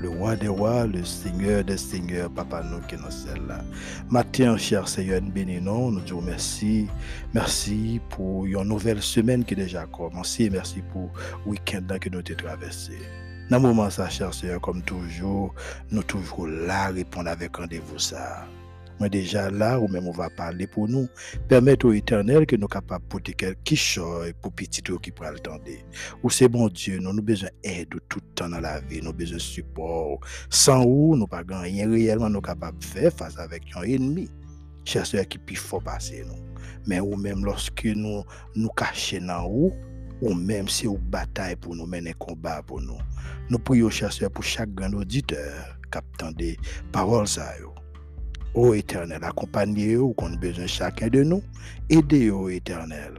le 0.00 0.10
roi 0.10 0.36
des 0.36 0.46
rois, 0.46 0.86
le 0.86 1.04
seigneur 1.04 1.64
des 1.64 1.76
seigneurs, 1.76 2.30
papa 2.30 2.62
nous 2.62 2.78
qui 2.86 2.94
nous 2.94 3.48
là. 3.48 3.64
Matin, 4.10 4.56
cher 4.56 4.86
Seigneur, 4.86 5.22
nous, 5.22 5.90
nous 5.90 6.00
disons 6.02 6.22
merci. 6.22 6.86
Merci 7.34 8.00
pour 8.10 8.46
une 8.46 8.62
nouvelle 8.62 9.02
semaine 9.02 9.44
qui 9.44 9.54
est 9.54 9.56
déjà 9.64 9.86
commencé. 9.86 10.48
Merci 10.50 10.82
pour 10.92 11.10
le 11.44 11.50
week-end 11.50 11.98
que 12.00 12.10
nous 12.10 12.18
avons 12.18 12.36
traversé. 12.38 12.92
Dans 13.48 13.58
ce 13.58 13.62
moment, 13.62 13.90
ça, 13.90 14.08
cher 14.08 14.34
Seigneur, 14.34 14.60
comme 14.60 14.82
toujours, 14.82 15.54
nous 15.92 16.02
toujours 16.02 16.48
là, 16.48 16.88
répondre 16.88 17.30
avec 17.30 17.56
rendez-vous 17.56 17.98
ça. 17.98 18.44
Moi 18.98 19.08
déjà 19.08 19.50
là, 19.50 19.78
ou 19.78 19.86
même 19.88 20.08
on 20.08 20.10
va 20.10 20.30
parler 20.30 20.66
pour 20.66 20.88
nous, 20.88 21.06
permettre 21.48 21.86
au 21.86 21.92
éternel 21.92 22.46
que 22.46 22.56
nous 22.56 22.66
capables 22.66 23.04
de 23.04 23.08
porter 23.08 23.34
quelque 23.34 23.74
chose 23.76 24.32
pour 24.42 24.52
petit 24.52 24.82
qui 24.82 25.10
prend 25.12 25.30
le 25.30 25.38
temps. 25.38 25.58
Ou 26.22 26.30
c'est 26.30 26.48
bon 26.48 26.68
Dieu, 26.68 26.98
nous 26.98 27.10
avons 27.10 27.22
besoin 27.22 27.50
d'aide 27.62 27.94
tout 28.08 28.20
le 28.20 28.34
temps 28.34 28.48
dans 28.48 28.58
la 28.58 28.80
vie, 28.80 29.00
nous 29.00 29.10
avons 29.10 29.18
besoin 29.18 29.36
de 29.36 29.42
support. 29.42 30.18
Sans 30.50 30.84
où, 30.84 31.14
nous 31.14 31.26
pas 31.26 31.44
rien 31.46 31.88
réellement 31.88 32.30
nous 32.30 32.40
capables 32.40 32.78
de 32.78 32.84
faire 32.84 33.12
face 33.12 33.38
avec 33.38 33.62
un 33.76 33.82
ennemi. 33.82 34.28
Cher 34.84 35.04
qui 35.28 35.38
peut 35.38 35.54
faut 35.54 35.80
passer 35.80 36.24
nous. 36.26 36.42
Mais 36.86 37.00
ou 37.00 37.16
même 37.16 37.44
lorsque 37.44 37.84
nous 37.84 38.24
nous 38.54 38.68
cachons 38.70 39.26
dans 39.26 39.46
où, 39.46 39.72
ou 40.20 40.34
même 40.34 40.68
si 40.68 40.86
une 40.86 40.96
bataille 40.96 41.56
pour 41.56 41.74
nous 41.74 41.86
mener 41.86 42.14
combat 42.14 42.62
pour 42.62 42.80
nous. 42.80 42.98
Nous 43.50 43.58
prions, 43.58 43.90
cher 43.90 44.10
pour 44.32 44.44
chaque 44.44 44.74
grand 44.74 44.92
auditeur 44.94 45.78
captant 45.90 46.32
des 46.32 46.56
paroles 46.92 47.26
eux. 47.60 47.68
Ô 48.54 48.72
Éternel, 48.74 49.22
accompagnez-vous 49.22 50.14
qu'on 50.14 50.32
a 50.32 50.36
besoin 50.36 50.66
chacun 50.66 51.08
de 51.08 51.22
nous. 51.22 51.42
Aidez 51.90 52.30
ô 52.30 52.48
Éternel. 52.48 53.12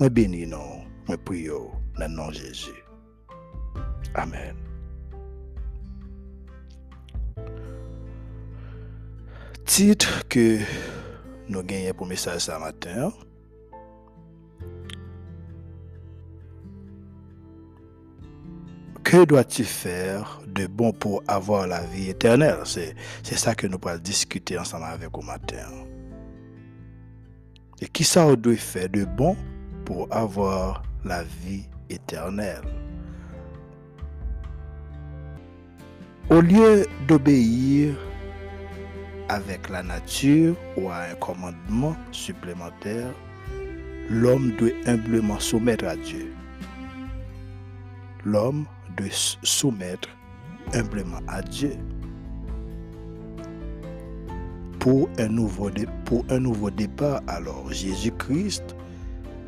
Moi 0.00 0.08
bénis 0.08 0.46
nous, 0.46 0.84
moi 1.06 1.16
prie 1.24 1.46
dans 1.46 1.70
le 1.98 2.08
nom 2.08 2.28
de 2.28 2.34
Jésus. 2.34 2.84
Amen. 4.14 4.56
Titre 9.64 10.26
que 10.28 10.58
nous 11.48 11.62
gagnons 11.62 11.94
pour 11.94 12.06
message 12.06 12.40
ce 12.40 12.58
matin. 12.58 13.12
Que 19.10 19.24
dois-tu 19.24 19.64
faire 19.64 20.40
de 20.46 20.68
bon 20.68 20.92
pour 20.92 21.24
avoir 21.26 21.66
la 21.66 21.80
vie 21.80 22.10
éternelle? 22.10 22.58
C'est 22.64 22.94
ça 23.24 23.56
que 23.56 23.66
nous 23.66 23.76
allons 23.84 23.98
discuter 23.98 24.56
ensemble 24.56 24.84
avec 24.84 25.08
vous 25.12 25.22
matin. 25.22 25.66
Et 27.80 27.88
qui 27.88 28.04
ça 28.04 28.36
doit 28.36 28.54
faire 28.54 28.88
de 28.88 29.04
bon 29.04 29.36
pour 29.84 30.06
avoir 30.12 30.84
la 31.04 31.24
vie 31.24 31.64
éternelle? 31.88 32.62
Au 36.30 36.40
lieu 36.40 36.86
d'obéir 37.08 37.96
avec 39.28 39.68
la 39.70 39.82
nature 39.82 40.54
ou 40.76 40.88
à 40.88 41.06
un 41.10 41.14
commandement 41.16 41.96
supplémentaire, 42.12 43.12
l'homme 44.08 44.52
doit 44.52 44.70
humblement 44.86 45.40
soumettre 45.40 45.86
à 45.86 45.96
Dieu. 45.96 46.32
L'homme 48.24 48.66
de 48.96 49.04
soumettre 49.42 50.08
humblement 50.74 51.20
à 51.28 51.42
Dieu 51.42 51.72
pour 54.80 55.08
un 55.18 55.28
nouveau, 55.28 55.70
pour 56.04 56.24
un 56.30 56.40
nouveau 56.40 56.70
départ. 56.70 57.20
Alors 57.28 57.70
Jésus-Christ 57.70 58.74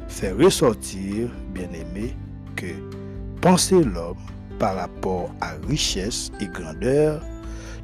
fait 0.09 0.33
ressortir, 0.33 1.29
bien 1.55 1.69
aimé, 1.73 2.15
que 2.55 2.67
penser 3.41 3.83
l'homme 3.83 4.17
par 4.59 4.77
rapport 4.77 5.35
à 5.41 5.55
richesse 5.67 6.31
et 6.41 6.47
grandeur, 6.47 7.23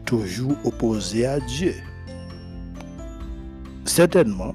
toujours 0.05 0.57
opposé 0.65 1.27
à 1.27 1.41
Dieu. 1.41 1.75
Certainement, 3.85 4.55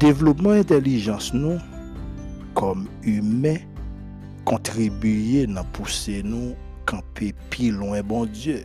développement 0.00 0.50
intelligence 0.50 1.32
nous, 1.32 1.58
comme 2.54 2.88
humains, 3.04 3.58
contribuer 4.44 5.46
à 5.56 5.64
pousser 5.64 6.22
nous 6.22 6.54
camper 6.86 7.34
plus 7.50 7.70
loin 7.70 8.02
bon 8.02 8.26
Dieu. 8.26 8.64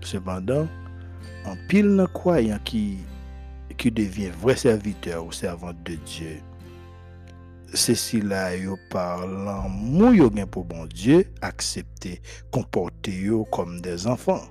Cependant, 0.00 0.66
en 1.44 1.56
pile 1.68 1.96
de 1.96 2.06
croyant 2.06 2.58
qui, 2.64 2.98
qui 3.76 3.90
devient 3.90 4.30
vrai 4.40 4.56
serviteur 4.56 5.26
ou 5.26 5.32
servante 5.32 5.82
de 5.84 5.96
Dieu, 5.96 6.40
ceci 7.74 8.20
là 8.20 8.56
yo 8.56 8.78
parlant 8.88 9.68
mou 9.68 10.14
yo 10.16 10.30
gen 10.32 10.46
pour 10.46 10.64
bon 10.64 10.86
Dieu 10.86 11.26
accepter 11.42 12.20
comporter 12.50 13.12
yo 13.12 13.44
comme 13.52 13.80
des 13.80 14.06
enfants 14.06 14.48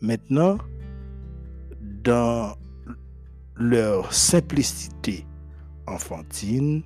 maintenant 0.00 0.56
dans 2.02 2.56
leur 3.56 4.12
simplicité 4.12 5.26
enfantine 5.86 6.82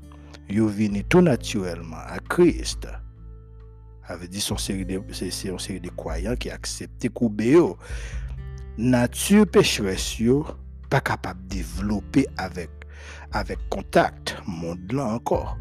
yo 0.49 0.67
vini 0.67 1.05
tout 1.05 1.21
naturellement 1.21 1.97
à 2.07 2.19
Christ. 2.29 2.89
Avait 4.05 4.29
dit 4.29 4.41
son 4.41 4.57
de 4.57 5.03
c'est 5.13 5.49
une 5.49 5.59
série 5.59 5.81
de 5.81 5.91
croyants 5.91 6.37
qui 6.37 6.51
couper 7.11 7.53
yo. 7.53 7.77
Nature 8.79 9.47
pécheresse 9.47 10.23
pas 10.89 11.01
capable 11.01 11.43
de 11.49 11.57
développer 11.57 12.27
avec 12.37 12.71
avec 13.33 13.59
contact 13.69 14.37
monde 14.47 14.93
là 14.93 15.05
encore. 15.07 15.59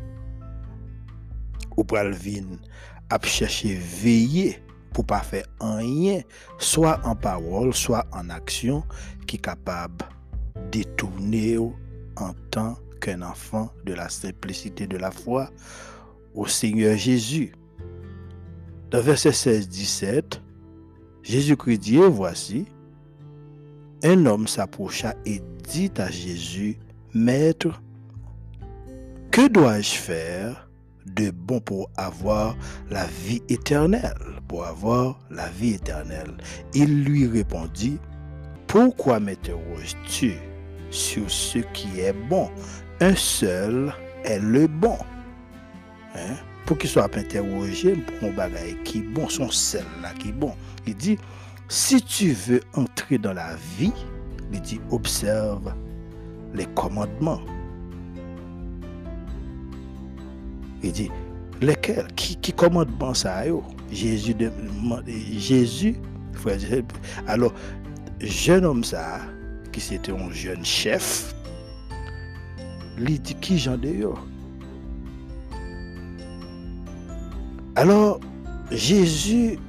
Ou 1.75 1.83
vin 1.83 2.57
ap 3.09 3.25
chercher 3.25 3.75
veiller 3.75 4.61
pour 4.93 5.05
pas 5.05 5.21
faire 5.21 5.45
rien 5.59 6.21
soit 6.57 6.99
en 7.05 7.15
parole 7.15 7.73
soit 7.73 8.05
en 8.11 8.29
action 8.29 8.83
qui 9.27 9.35
est 9.35 9.39
capable 9.39 10.05
de 10.55 10.79
détourner 10.79 11.57
en 11.57 12.33
tant 12.49 12.77
qu'un 12.97 13.21
enfant 13.21 13.71
de 13.85 13.93
la 13.93 14.09
simplicité 14.09 14.87
de 14.87 14.97
la 14.97 15.11
foi 15.11 15.49
au 16.33 16.47
Seigneur 16.47 16.97
Jésus. 16.97 17.53
Dans 18.91 19.01
verset 19.01 19.31
16-17, 19.31 20.39
Jésus-Christ 21.23 21.77
dit, 21.79 21.97
voici, 21.97 22.65
un 24.03 24.25
homme 24.25 24.47
s'approcha 24.47 25.15
et 25.25 25.41
dit 25.67 25.91
à 25.97 26.09
Jésus, 26.09 26.77
Maître, 27.13 27.81
que 29.31 29.47
dois-je 29.47 29.95
faire 29.95 30.69
de 31.05 31.31
bon 31.31 31.59
pour 31.59 31.89
avoir 31.97 32.55
la 32.89 33.05
vie 33.05 33.41
éternelle 33.49 34.41
Pour 34.47 34.65
avoir 34.65 35.19
la 35.29 35.49
vie 35.49 35.73
éternelle. 35.75 36.37
Il 36.73 37.03
lui 37.03 37.27
répondit, 37.27 37.97
Pourquoi 38.67 39.19
m'interroges-tu 39.19 40.33
sur 40.89 41.29
ce 41.29 41.59
qui 41.59 41.99
est 41.99 42.15
bon? 42.29 42.49
Un 42.99 43.15
seul 43.15 43.93
est 44.23 44.39
le 44.39 44.67
bon. 44.67 44.97
Hein? 46.15 46.35
Pour 46.65 46.77
qu'il 46.77 46.89
soit 46.89 47.15
interrogé, 47.15 47.93
pour 47.95 48.29
un 48.29 48.33
bagage 48.33 48.75
qui 48.83 48.99
est 48.99 49.01
bon, 49.01 49.29
son 49.29 49.49
seul 49.49 49.85
là 50.01 50.11
qui 50.19 50.29
est 50.29 50.33
bon. 50.33 50.53
Il 50.85 50.95
dit, 50.95 51.17
si 51.69 52.01
tu 52.01 52.31
veux 52.31 52.61
entrer 52.73 53.17
dans 53.17 53.33
la 53.33 53.55
vie, 53.77 53.93
il 54.51 54.61
dit, 54.61 54.79
observe 54.89 55.73
les 56.53 56.65
commandements. 56.67 57.41
Il 60.83 60.91
dit, 60.91 61.11
lesquels? 61.61 62.07
Qui, 62.15 62.35
qui 62.37 62.53
commandement 62.53 63.13
ça 63.13 63.43
Jésus, 63.91 64.33
de, 64.33 64.51
Jésus, 65.37 65.95
alors, 67.27 67.53
jeune 68.19 68.65
homme 68.65 68.83
ça, 68.83 69.21
qui 69.71 69.81
c'était 69.81 70.11
un 70.11 70.31
jeune 70.31 70.63
chef, 70.63 71.33
Alors, 77.75 78.19
Jésus 78.71 79.59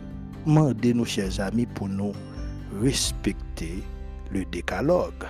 m'a 0.46 0.72
dit, 0.72 0.94
nos 0.94 1.04
chers 1.04 1.38
amis, 1.40 1.66
pour 1.66 1.88
nous 1.88 2.12
respecter 2.80 3.82
le 4.32 4.44
décalogue, 4.46 5.24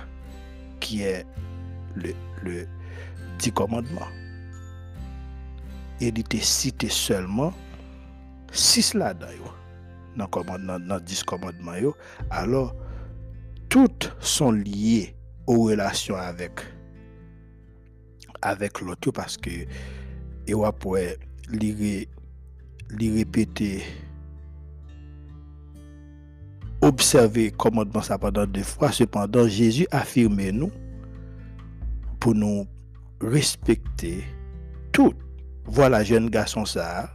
qui 0.79 1.01
est 1.01 1.25
le, 1.95 2.13
le 2.43 2.67
dix 3.37 3.51
commandements. 3.51 4.07
Il 5.99 6.17
était 6.17 6.39
cité 6.39 6.87
seulement 6.87 7.53
six 8.51 8.93
là-dedans, 8.93 9.27
dans, 10.15 10.79
dans, 10.79 10.99
dix 11.03 11.23
commandements. 11.23 11.93
Alors, 12.29 12.73
toutes 13.67 14.15
sont 14.19 14.51
liées 14.51 15.15
aux 15.47 15.63
relations 15.63 16.15
avec, 16.15 16.61
avec 18.41 18.81
l'autre 18.81 19.11
parce 19.11 19.37
que 19.37 19.49
et 20.47 20.55
on 20.55 20.71
pourrait 20.71 21.17
les, 21.51 22.07
répéter 22.99 23.83
observer 26.81 27.51
commandement 27.51 28.01
ça 28.01 28.17
pendant 28.17 28.45
deux 28.45 28.63
fois 28.63 28.91
cependant 28.91 29.47
Jésus 29.47 29.87
affirme 29.91 30.49
nous 30.51 30.71
pour 32.19 32.35
nous 32.35 32.67
respecter 33.21 34.23
tout. 34.91 35.13
Voilà, 35.65 36.03
jeune 36.03 36.29
garçon 36.29 36.65
ça 36.65 37.09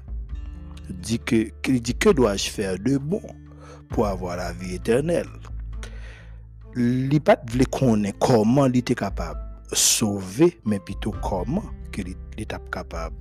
dit 0.89 1.19
que, 1.19 1.51
dit 1.69 1.95
que 1.95 2.11
dois-je 2.11 2.51
faire 2.51 2.79
de 2.79 2.99
bon 2.99 3.23
pour 3.89 4.07
avoir 4.07 4.37
la 4.37 4.53
vie 4.53 4.77
éternelle? 4.77 5.29
Il 6.77 7.21
pas 7.21 7.39
voulait 7.51 7.65
connaître 7.65 8.19
comment 8.19 8.67
il 8.67 8.77
était 8.77 8.95
capable 8.95 9.41
sauver, 9.73 10.59
mais 10.65 10.79
plutôt 10.79 11.15
comment 11.23 11.65
il 11.97 12.17
était 12.39 12.57
capable 12.71 13.17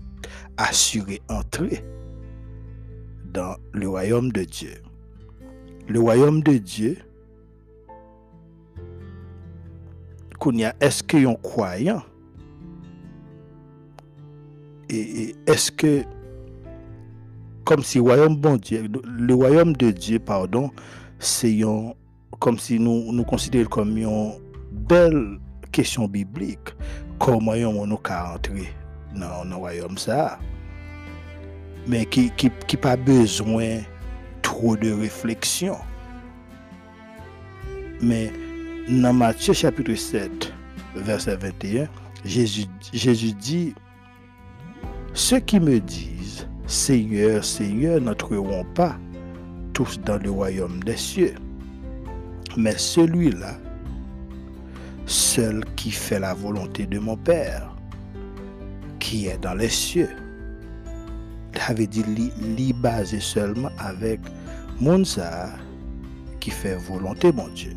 d'assurer 0.58 1.22
entrer 1.30 1.84
dans 3.26 3.56
le 3.72 3.90
royaume 3.90 4.32
de 4.32 4.44
Dieu. 4.44 4.76
Le 5.88 6.00
royaume 6.00 6.42
de 6.42 6.58
Dieu, 6.58 6.98
est-ce 10.82 11.04
a 11.04 11.30
un 11.30 11.36
croyant 11.36 12.04
et, 14.90 15.36
est-ce 15.48 15.72
que 15.72 16.04
comme 17.64 17.82
si 17.82 18.00
royaume 18.00 18.36
bon 18.36 18.58
Dieu, 18.58 18.88
le 19.06 19.34
royaume 19.34 19.74
de 19.74 19.92
Dieu, 19.92 20.20
pardon, 20.20 20.70
c'est 21.18 21.58
comme 22.40 22.60
si 22.60 22.78
nous 22.78 23.14
nous 23.14 23.24
considérons 23.24 23.70
comme 23.70 23.98
une 23.98 24.34
belle 24.72 25.40
question 25.74 26.08
biblique. 26.08 26.70
Comment 27.20 27.52
on 27.52 27.86
nous 27.86 27.96
entrer 27.96 28.74
dans 29.14 29.44
le 29.44 29.56
royaume 29.56 29.98
ça? 29.98 30.40
Mais 31.88 32.06
qui 32.06 32.32
qui 32.38 32.50
qui 32.68 32.78
pas 32.78 32.96
besoin 32.96 33.80
trop 34.42 34.78
de 34.78 34.92
réflexion. 34.92 35.76
Mais 38.02 38.32
dans 38.88 39.14
Matthieu 39.14 39.54
chapitre 39.54 39.96
7, 39.96 40.54
verset 40.96 41.36
21, 41.38 41.88
Jésus, 42.26 42.66
Jésus 42.94 43.34
dit, 43.34 43.74
ceux 45.14 45.40
qui 45.40 45.60
me 45.60 45.80
disent, 45.80 46.48
Seigneur, 46.68 47.44
Seigneur, 47.44 48.02
n'entreront 48.02 48.66
pas 48.76 48.98
tous 49.74 50.00
dans 50.02 50.18
le 50.18 50.30
royaume 50.30 50.84
des 50.84 50.98
cieux, 50.98 51.36
mais 52.58 52.78
celui-là, 52.78 53.58
seul 55.06 55.64
qui 55.76 55.92
fait 55.92 56.20
la 56.20 56.34
volonté 56.34 56.86
de 56.86 57.00
mon 57.00 57.18
Père, 57.18 57.76
qui 59.00 59.28
est 59.28 59.38
dans 59.38 59.54
les 59.54 59.70
cieux. 59.70 60.10
avait 61.68 61.88
dit, 61.88 62.04
li, 62.04 62.74
basé 62.74 63.20
seulement 63.20 63.70
avec 63.78 64.20
Monza, 64.80 65.50
qui 66.40 66.52
fait 66.52 66.76
volonté, 66.76 67.32
mon 67.32 67.48
Dieu. 67.50 67.76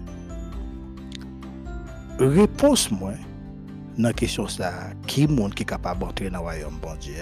Réponse 2.18 2.90
moi 2.90 3.12
dans 3.98 4.08
la 4.08 4.12
question 4.12 4.46
ça, 4.46 4.72
qui 5.06 5.26
monde 5.26 5.54
qui 5.54 5.62
est 5.62 5.66
capable 5.66 6.00
d'entrer 6.00 6.28
dans 6.30 6.38
le 6.38 6.42
royaume 6.44 6.78
bon 6.82 6.94
Dieu, 7.00 7.14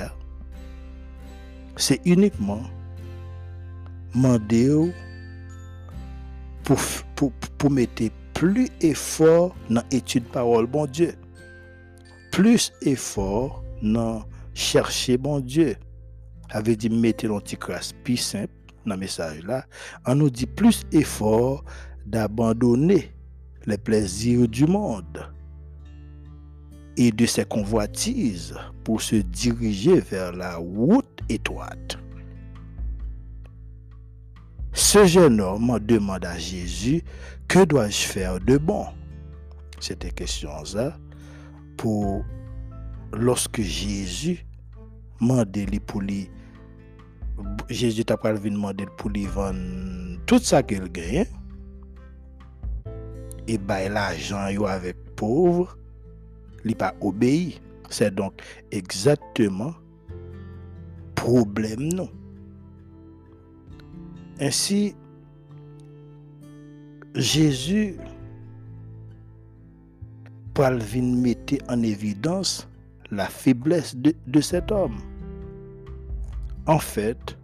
c'est 1.77 2.01
uniquement 2.05 2.63
demander 4.15 4.93
pour, 6.65 6.79
pour, 7.15 7.33
pour 7.33 7.71
mettre 7.71 8.05
plus 8.35 8.69
effort 8.81 9.55
dans 9.71 9.83
l'étude 9.91 10.25
parole 10.25 10.67
bon 10.67 10.87
Dieu. 10.87 11.15
Plus 12.31 12.73
effort 12.83 13.65
dans 13.83 14.25
chercher 14.53 15.17
bon 15.17 15.41
Dieu. 15.41 15.77
Avait 16.51 16.77
dit 16.77 16.91
mettre 16.91 17.27
l'anti 17.27 17.57
plus 18.03 18.17
simple 18.17 18.53
dans 18.85 18.95
le 18.95 19.01
message 19.01 19.43
là. 19.45 19.65
On 20.07 20.17
nous 20.17 20.31
dit 20.31 20.47
plus 20.47 20.83
effort 20.93 21.65
d'abandonner 22.05 23.13
les 23.67 23.79
plaisirs 23.79 24.47
du 24.47 24.67
monde 24.67 25.31
et 26.97 27.11
de 27.11 27.27
ses 27.27 27.45
convoitises 27.45 28.55
pour 28.85 29.01
se 29.01 29.17
diriger 29.17 30.01
vers 30.01 30.33
la 30.33 30.57
route 30.57 31.21
étroite. 31.29 31.99
Ce 34.77 35.07
jeune 35.07 35.41
homme 35.41 35.79
demande 35.81 36.25
à 36.25 36.37
Jésus, 36.37 37.05
que 37.47 37.65
dois-je 37.65 38.07
faire 38.07 38.41
de 38.41 38.59
bon? 38.59 38.87
C'était 39.79 40.11
question 40.11 40.65
ça 40.65 40.99
pour 41.77 42.25
lorsque 43.13 43.61
Jésus 43.61 44.45
m'a 45.21 45.45
dit 45.45 45.67
pour 45.79 46.01
lui 46.01 46.29
Jésus 47.71 48.05
t'a 48.05 48.17
pas 48.17 48.33
demander 48.33 48.87
pour 48.97 49.11
lui 49.11 49.27
vendre 49.27 50.19
tout 50.27 50.41
ça 50.41 50.63
qu'il 50.63 50.91
gagne 50.91 51.27
et 53.47 53.59
bail 53.59 53.91
l'argent 53.91 54.39
avec 54.67 54.97
pauvre, 55.15 55.77
il 56.65 56.75
pas 56.75 56.95
obéi. 57.01 57.61
C'est 57.91 58.15
donc 58.15 58.41
exactement 58.73 59.75
problème 61.15 61.93
non? 61.93 62.09
Ainsi, 64.41 64.97
Jésus 67.15 67.97
Palvin 70.55 71.21
mettait 71.21 71.61
en 71.69 71.83
évidence 71.83 72.69
la 73.13 73.27
faiblesse 73.27 73.95
de, 73.97 74.41
cet 74.41 74.73
homme. 74.73 74.99
En 76.67 76.81
fait, 76.81 77.39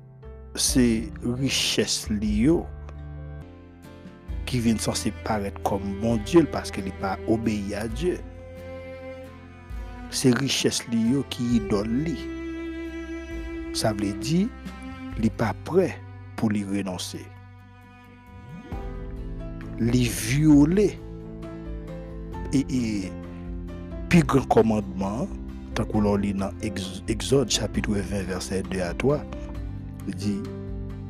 c'est 0.57 1.09
richesse 1.23 2.11
liées 2.11 2.63
qui 4.47 4.59
viennent 4.59 4.81
censé 4.81 5.13
paraître 5.25 5.63
comme 5.63 6.01
bon 6.01 6.17
Dieu 6.17 6.45
parce 6.51 6.73
qu'il 6.73 6.85
n'est 6.85 7.01
pas 7.01 7.19
obéi 7.29 7.75
à 7.75 7.87
Dieu. 7.87 8.19
C'est 10.11 10.37
richesse 10.37 10.87
liées 10.89 11.23
qui 11.31 11.57
idole. 11.57 12.07
Ça 13.75 13.93
veut 13.93 14.13
dire 14.15 14.49
il 15.17 15.23
n'est 15.23 15.31
pas 15.31 15.55
prêt 15.65 15.97
pour 16.41 16.49
lui 16.49 16.65
renoncer. 16.65 17.27
Les 19.79 20.05
violer 20.05 20.99
et, 22.55 22.65
et 22.71 23.13
grand 24.25 24.49
commandement, 24.49 25.29
tant 25.75 25.85
que 25.85 26.33
dans 26.33 26.51
Exode 27.09 27.51
chapitre 27.51 27.91
20 27.93 28.23
verset 28.23 28.63
2 28.71 28.81
à 28.81 28.95
3, 28.95 29.23
il 30.09 30.15
dit, 30.15 30.43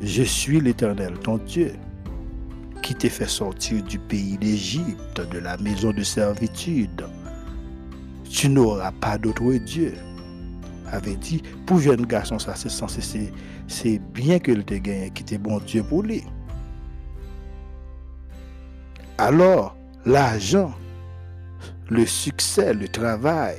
je 0.03 0.25
suis 0.25 0.61
l'Éternel, 0.61 1.14
ton 1.23 1.37
Dieu, 1.38 1.75
qui 2.83 2.97
t'ai 2.97 3.09
fait 3.09 3.29
sortir 3.29 3.85
du 3.85 4.01
pays 4.01 4.37
d'Égypte, 4.37 5.21
de 5.31 5.38
la 5.38 5.57
maison 5.59 5.93
de 5.93 6.03
servitude. 6.03 7.05
Tu 8.29 8.49
n'auras 8.49 8.90
pas 8.90 9.16
d'autre 9.16 9.53
Dieu. 9.64 9.95
Avait 10.92 11.16
dit, 11.16 11.42
pour 11.66 11.79
jeune 11.79 12.05
garçon, 12.05 12.38
ça 12.38 12.55
c'est 12.57 12.68
censé, 12.68 13.31
c'est 13.68 13.98
bien 14.12 14.38
que 14.38 14.50
le 14.50 14.62
gagné, 14.62 15.11
qui 15.14 15.22
était 15.22 15.38
bon 15.38 15.59
Dieu 15.61 15.83
pour 15.83 16.03
lui. 16.03 16.24
Alors, 19.18 19.76
l'argent, 20.05 20.74
le 21.88 22.07
succès, 22.07 22.74
le 22.74 22.88
travail, 22.88 23.59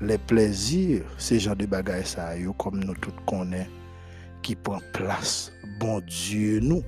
les 0.00 0.18
plaisirs, 0.18 1.04
ces 1.18 1.40
gens 1.40 1.54
de 1.54 1.66
bagages 1.66 2.06
ça, 2.06 2.30
comme 2.58 2.84
nous 2.84 2.94
tous 2.94 3.12
connaissons, 3.26 3.70
qui 4.42 4.54
prend 4.54 4.80
place, 4.92 5.50
bon 5.80 6.00
Dieu 6.06 6.60
nous. 6.60 6.82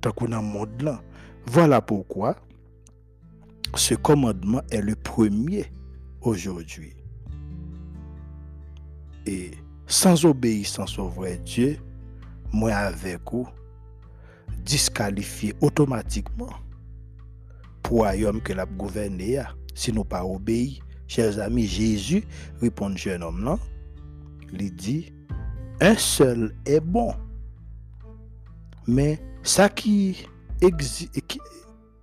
Tant 0.00 0.12
qu'on 0.12 0.32
a 0.32 0.40
monde 0.40 0.80
là. 0.82 1.02
Voilà 1.46 1.82
pourquoi 1.82 2.36
ce 3.74 3.94
commandement 3.94 4.62
est 4.70 4.80
le 4.80 4.94
premier 4.94 5.66
aujourd'hui. 6.22 6.94
Et 9.26 9.50
sans 9.86 10.24
obéissance 10.24 10.98
au 10.98 11.08
vrai 11.08 11.40
Dieu, 11.44 11.78
moi 12.52 12.72
avec 12.74 13.20
vous, 13.30 13.48
disqualifié 14.64 15.54
automatiquement 15.60 16.50
pour 17.82 17.98
royaume 17.98 18.40
que 18.40 18.52
la 18.52 18.66
gouverné 18.66 19.42
si 19.74 19.92
nous 19.92 20.04
pas 20.04 20.24
obéi. 20.24 20.80
Chers 21.06 21.40
amis, 21.40 21.66
Jésus 21.66 22.22
répond 22.60 22.94
jeune 22.96 23.24
homme 23.24 23.44
là, 23.44 23.58
il 24.52 24.74
dit, 24.74 25.12
un 25.80 25.96
seul 25.96 26.54
est 26.64 26.80
bon. 26.80 27.12
Mais 28.86 29.18
ça 29.42 29.68
qui, 29.68 30.24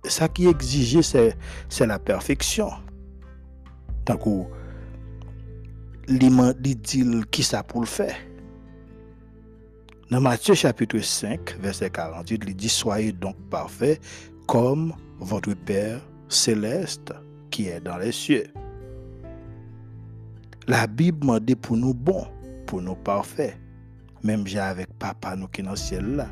ça 0.04 0.28
qui 0.28 0.46
exige, 0.46 1.00
c'est 1.00 1.86
la 1.86 1.98
perfection. 1.98 2.70
Donc, 4.08 4.48
il 6.08 6.18
dit 6.80 7.04
qui 7.30 7.42
ça 7.42 7.62
pour 7.62 7.80
le 7.82 7.86
faire. 7.86 8.16
Dans 10.10 10.22
Matthieu 10.22 10.54
chapitre 10.54 10.98
5, 10.98 11.60
verset 11.60 11.90
48, 11.90 12.42
il 12.46 12.56
dit, 12.56 12.68
soyez 12.70 13.12
donc 13.12 13.36
parfaits 13.50 14.00
comme 14.46 14.94
votre 15.20 15.52
Père 15.52 16.00
céleste 16.28 17.12
qui 17.50 17.68
est 17.68 17.80
dans 17.80 17.98
les 17.98 18.12
cieux. 18.12 18.46
La 20.66 20.86
Bible 20.86 21.26
m'a 21.26 21.40
dit 21.40 21.54
pour 21.54 21.76
nous 21.76 21.92
bon, 21.92 22.26
pour 22.66 22.80
nous 22.80 22.94
parfaits. 22.94 23.58
Même 24.22 24.46
j'ai 24.46 24.58
avec 24.58 24.88
papa 24.98 25.36
nous 25.36 25.48
qui 25.48 25.60
est 25.60 25.64
dans 25.64 25.70
le 25.70 25.76
ciel 25.76 26.16
là. 26.16 26.28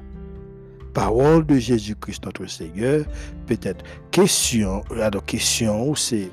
Parole 0.95 1.45
de 1.45 1.59
Jésus-Christ 1.59 2.25
notre 2.25 2.47
Seigneur, 2.47 3.05
peut-être 3.47 3.85
question, 4.11 4.83
la 4.91 5.11
question 5.11 5.95
c'est 5.95 6.31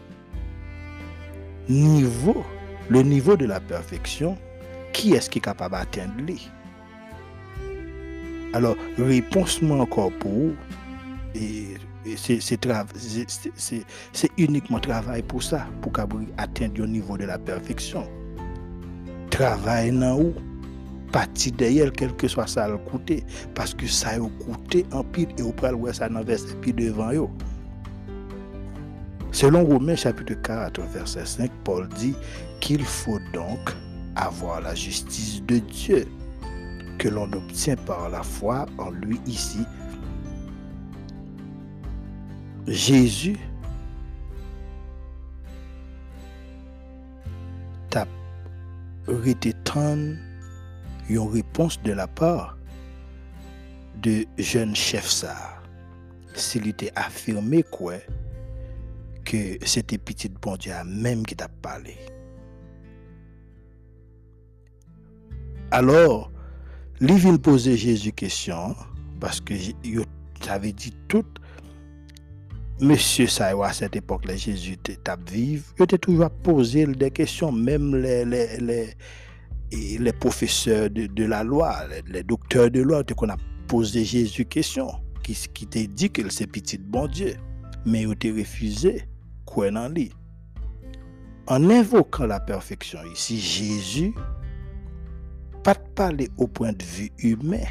niveau, 1.69 2.43
le 2.89 3.01
niveau 3.01 3.37
de 3.37 3.45
la 3.45 3.59
perfection, 3.59 4.37
qui 4.91 5.13
est-ce 5.13 5.29
qui 5.29 5.39
est 5.39 5.41
capable 5.41 5.75
d'atteindre 5.75 6.13
lui? 6.17 6.49
Alors, 8.53 8.75
réponse 8.97 9.61
moi 9.61 9.79
encore 9.79 10.11
pour 10.19 10.51
et 11.35 11.75
c'est 12.15 12.65
uniquement 14.37 14.79
travail 14.79 15.23
pour 15.23 15.41
ça, 15.41 15.67
pour 15.81 15.91
atteindre 16.37 16.73
le 16.77 16.87
niveau 16.87 17.17
de 17.17 17.25
la 17.25 17.39
perfection. 17.39 18.07
Travail 19.29 19.91
dans 19.91 20.17
où 20.17 20.33
Parti 21.11 21.51
derrière, 21.51 21.91
quel 21.91 22.11
que 22.15 22.27
soit 22.27 22.47
ça 22.47 22.67
le 22.67 22.77
coûter, 22.77 23.23
parce 23.53 23.75
que 23.75 23.85
ça 23.85 24.09
a 24.09 24.19
coûté 24.19 24.83
en 24.91 25.03
pile 25.03 25.29
et 25.37 25.43
au 25.43 25.51
pral 25.51 25.75
ça 25.93 26.09
dans 26.09 26.23
puis 26.59 26.73
devant 26.73 27.11
yo. 27.11 27.29
Selon 29.33 29.65
Romains 29.65 29.95
chapitre 29.95 30.35
4 30.35 30.79
verset 30.93 31.25
5, 31.25 31.51
Paul 31.63 31.89
dit 31.89 32.13
qu'il 32.59 32.85
faut 32.85 33.17
donc 33.33 33.73
avoir 34.15 34.61
la 34.61 34.75
justice 34.75 35.41
de 35.41 35.57
Dieu 35.57 36.05
que 36.99 37.09
l'on 37.09 37.33
obtient 37.33 37.75
par 37.75 38.09
la 38.09 38.21
foi 38.21 38.67
en 38.77 38.91
lui 38.91 39.19
ici 39.25 39.65
Jésus 42.67 43.39
t'a 47.89 48.05
été 49.25 49.53
une 49.67 50.19
réponse 51.19 51.81
de 51.81 51.91
la 51.91 52.05
part 52.05 52.55
de 53.95 54.27
jeune 54.37 54.75
chef. 54.75 55.25
S'il 56.35 56.67
était 56.67 56.91
affirmé 56.95 57.63
quoi 57.63 57.95
que 59.23 59.57
c'était 59.65 59.97
petit 59.97 60.29
bon 60.29 60.55
Dieu 60.55 60.73
même 60.85 61.25
qui 61.25 61.35
t'a 61.35 61.47
parlé. 61.47 61.95
Alors, 65.71 66.31
il 67.01 67.13
vient 67.15 67.35
poser 67.37 67.75
Jésus 67.75 68.11
question 68.11 68.75
parce 69.19 69.41
que 69.41 69.53
avait 70.49 70.71
dit 70.71 70.93
tout. 71.07 71.25
Monsieur 72.81 73.27
Saïwa, 73.27 73.67
à 73.67 73.73
cette 73.73 73.95
époque, 73.95 74.25
là, 74.25 74.35
Jésus 74.35 74.73
était 74.73 74.97
vivre, 75.29 75.63
il 75.77 75.83
était 75.83 75.97
toujours 75.97 76.25
à 76.25 76.29
poser 76.29 76.85
des 76.85 77.11
questions, 77.11 77.51
même 77.51 77.95
les, 77.95 78.25
les, 78.25 78.93
les, 79.71 80.13
professeurs 80.13 80.89
de, 80.89 81.23
la 81.23 81.43
loi, 81.43 81.75
les, 82.07 82.23
docteurs 82.23 82.71
de 82.71 82.81
loi, 82.81 83.03
qu'on 83.03 83.29
a 83.29 83.37
posé 83.67 84.03
Jésus 84.03 84.45
question, 84.45 84.87
qui, 85.23 85.33
qui 85.53 85.67
t'a 85.67 85.83
dit 85.83 86.09
que 86.09 86.27
c'est 86.29 86.47
petit 86.47 86.77
bon 86.77 87.07
Dieu, 87.07 87.35
mais 87.85 88.01
il 88.01 88.11
était 88.11 88.31
refusé, 88.31 89.03
en 91.47 91.69
invoquant 91.69 92.25
la 92.25 92.39
perfection 92.39 92.99
ici, 93.13 93.39
Jésus, 93.39 94.13
pas 95.63 95.73
de 95.73 95.87
parler 95.95 96.29
au 96.37 96.47
point 96.47 96.73
de 96.73 96.83
vue 96.83 97.11
humain, 97.19 97.65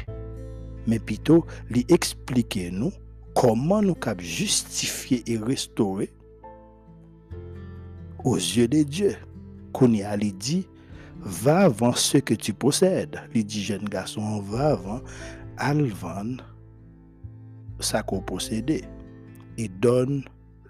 mais 0.87 0.99
plutôt 0.99 1.45
lui 1.69 1.85
expliquer 1.89 2.71
nous 2.71 2.91
comment 3.35 3.81
nous 3.81 3.95
pouvons 3.95 4.19
justifier 4.19 5.23
et 5.27 5.37
restaurer 5.37 6.11
aux 8.23 8.37
yeux 8.37 8.67
de 8.67 8.83
Dieu. 8.83 9.15
Qu'on 9.71 9.89
dit, 9.89 10.67
va 11.19 11.61
avant 11.61 11.93
ce 11.93 12.19
que 12.19 12.35
tu 12.35 12.53
possèdes. 12.53 13.19
Il 13.33 13.43
dit, 13.45 13.63
jeune 13.63 13.85
garçon, 13.85 14.39
va 14.41 14.69
avant, 14.73 15.01
alvan 15.57 16.37
ça 17.79 18.03
qu'on 18.03 18.21
possède 18.21 18.69
et 19.57 19.69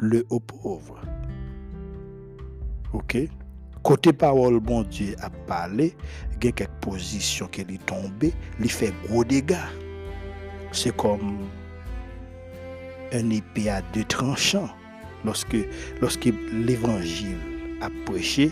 donne-le 0.04 0.26
aux 0.30 0.39
pauvres. 0.39 1.00
Ok? 2.94 3.18
Côté 3.82 4.13
parole, 4.13 4.60
bon 4.60 4.84
Dieu 4.84 5.16
a 5.22 5.30
parlé, 5.30 5.96
il 6.30 6.46
y 6.46 6.48
a 6.48 6.52
quelques 6.52 6.70
positions 6.80 7.48
qui 7.48 7.62
est 7.62 7.86
tombées, 7.86 8.34
il 8.60 8.72
fait 8.72 8.94
gros 9.08 9.26
dégâts. 9.26 9.56
C'est 10.72 10.96
comme 10.96 11.39
un 13.12 13.30
épée 13.30 13.70
à 13.70 13.82
deux 13.94 14.06
tranchants. 14.06 14.70
Lorsque, 15.26 15.58
lorsque 16.02 16.30
l'évangile 16.52 17.38
a 17.82 17.89
prêché, 18.06 18.52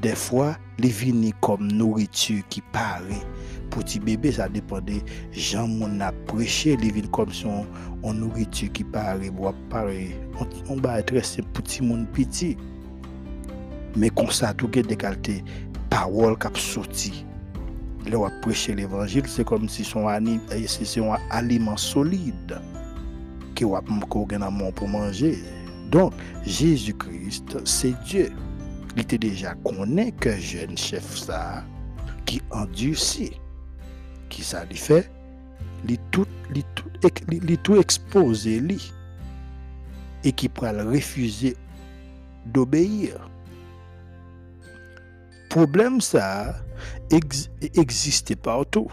des 0.00 0.14
fois, 0.14 0.56
les 0.78 0.88
vignes 0.88 1.32
comme 1.40 1.70
nourriture 1.70 2.42
qui 2.48 2.60
paraît 2.60 3.26
petit 3.76 4.00
bébé, 4.00 4.32
ça 4.32 4.48
dépendait. 4.48 5.02
Jean 5.32 5.68
mon 5.68 6.00
a 6.00 6.12
prêché, 6.12 6.76
les 6.76 6.90
villes 6.90 7.10
comme 7.10 7.32
son 7.32 7.66
on 8.02 8.14
nourriture 8.14 8.72
qui 8.72 8.84
paraît, 8.84 9.30
bois 9.30 9.54
pareil. 9.68 10.14
On, 10.68 10.76
va 10.76 11.00
être 11.00 11.06
très 11.06 11.42
petit 11.52 11.82
monde 11.82 12.06
petit. 12.12 12.56
Mais 13.96 14.10
comme 14.10 14.30
ça, 14.30 14.54
tout 14.54 14.70
est 14.78 14.82
décalé, 14.82 15.44
parole 15.90 16.38
qui 16.38 16.46
a 16.46 16.50
sorti. 16.54 17.24
Là, 18.06 18.18
on 18.18 18.30
prêcher 18.40 18.74
l'évangile, 18.74 19.24
c'est 19.26 19.44
comme 19.44 19.68
si 19.68 19.84
son 19.84 20.06
c'est 20.66 21.00
un 21.00 21.16
aliment 21.30 21.76
solide 21.76 22.60
que 23.54 23.64
on 23.64 23.74
a 23.74 24.72
pour 24.72 24.88
manger. 24.88 25.38
Donc, 25.90 26.12
Jésus-Christ, 26.44 27.58
c'est 27.64 27.94
Dieu. 28.04 28.30
Il 28.94 29.02
était 29.02 29.18
déjà 29.18 29.54
connu 29.54 30.12
que 30.12 30.36
jeune 30.36 30.76
chef 30.76 31.16
ça 31.16 31.64
qui 32.24 32.40
endurci. 32.50 33.32
Qui 34.28 34.42
ça 34.42 34.64
lui 34.64 34.76
fait? 34.76 35.10
Il 35.88 35.98
tout, 36.10 36.26
tout, 36.74 36.90
tout 37.62 37.76
exposé 37.76 38.60
lui. 38.60 38.92
Et 40.24 40.32
qui 40.32 40.48
pourrait 40.48 40.82
refuser 40.82 41.56
d'obéir. 42.46 43.30
Problème 45.48 46.00
ça 46.00 46.56
existe 47.74 48.34
partout. 48.36 48.88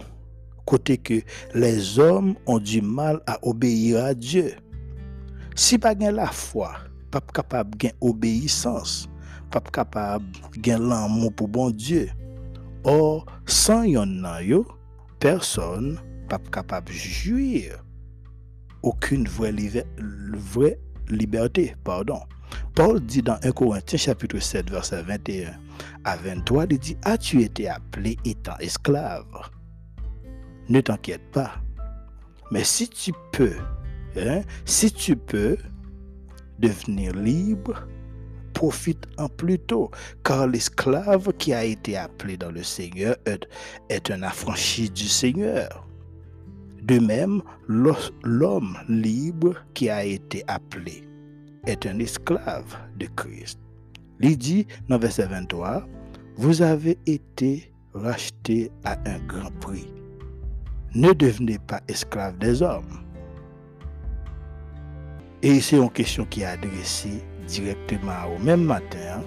Côté 0.66 0.98
que 0.98 1.22
les 1.54 2.00
hommes 2.00 2.36
ont 2.46 2.60
du 2.60 2.82
mal 2.82 3.22
à 3.28 3.38
obéir 3.42 4.06
à 4.06 4.14
Dieu. 4.14 4.54
Si 5.56 5.78
pas 5.78 5.94
la 5.94 6.28
foi, 6.28 6.74
pas 7.12 7.22
capable 7.22 7.78
gain 7.78 7.92
obéissance, 8.02 9.10
pas 9.52 9.60
capable 9.60 10.26
gain 10.58 10.80
l'amour 10.80 11.34
pour 11.34 11.48
bon 11.48 11.70
Dieu. 11.70 12.10
Or, 12.86 13.26
sans 13.46 13.84
yon 13.84 14.06
nan 14.06 14.64
personne 15.24 16.02
pas 16.28 16.38
capable 16.52 16.92
jouir 16.92 17.82
aucune 18.82 19.26
vraie, 19.26 19.54
vraie 20.34 20.78
liberté. 21.08 21.78
Pardon. 21.86 22.20
Paul 22.76 23.00
dit 23.00 23.22
dans 23.22 23.40
1 23.42 23.52
Corinthiens 23.54 23.98
chapitre 23.98 24.40
7 24.40 24.70
verset 24.70 25.02
21 25.02 25.54
à 26.04 26.18
23, 26.18 26.66
il 26.72 26.78
dit, 26.78 26.98
as-tu 27.06 27.42
été 27.42 27.70
appelé 27.70 28.18
étant 28.26 28.58
esclave? 28.60 29.50
Ne 30.68 30.82
t'inquiète 30.82 31.32
pas. 31.32 31.54
Mais 32.52 32.66
si 32.66 32.90
tu 32.90 33.14
peux 33.32 33.56
Hein? 34.18 34.42
Si 34.66 34.92
tu 34.92 35.16
peux 35.16 35.56
devenir 36.60 37.14
libre, 37.16 37.88
profite 38.64 39.08
en 39.18 39.28
plus 39.28 39.60
tôt, 39.60 39.92
car 40.24 40.48
l'esclave 40.48 41.34
qui 41.34 41.54
a 41.54 41.66
été 41.66 41.98
appelé 41.98 42.38
dans 42.38 42.50
le 42.50 42.64
Seigneur 42.64 43.18
est 43.90 44.10
un 44.10 44.24
affranchi 44.24 44.90
du 44.90 45.04
Seigneur. 45.04 45.86
De 46.82 46.98
même, 46.98 47.42
l'homme 47.68 48.78
libre 48.88 49.56
qui 49.74 49.90
a 49.90 50.06
été 50.06 50.46
appelé 50.48 51.04
est 51.68 51.86
un 51.86 52.00
esclave 52.00 52.78
de 52.96 53.08
Christ. 53.18 53.60
Il 54.22 54.38
dit 54.38 54.66
dans 54.88 54.98
verset 54.98 55.26
23, 55.26 55.86
vous 56.38 56.62
avez 56.62 56.98
été 57.06 57.70
racheté 57.94 58.72
à 58.86 58.98
un 59.06 59.20
grand 59.28 59.52
prix. 59.60 59.94
Ne 60.96 61.12
devenez 61.12 61.60
pas 61.60 61.82
esclave 61.90 62.38
des 62.38 62.62
hommes 62.62 63.04
et 65.42 65.60
c'est 65.60 65.76
une 65.76 65.92
question 65.92 66.24
qui 66.24 66.44
est 66.44 66.46
adressée 66.46 67.22
directement 67.48 68.36
au 68.36 68.44
même 68.44 68.64
matin. 68.64 69.22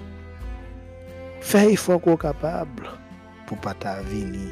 Fais 1.40 1.72
effort 1.72 2.00
qu'on 2.00 2.16
capable 2.16 2.88
pour 3.46 3.58
pas 3.58 3.74
venir 4.02 4.50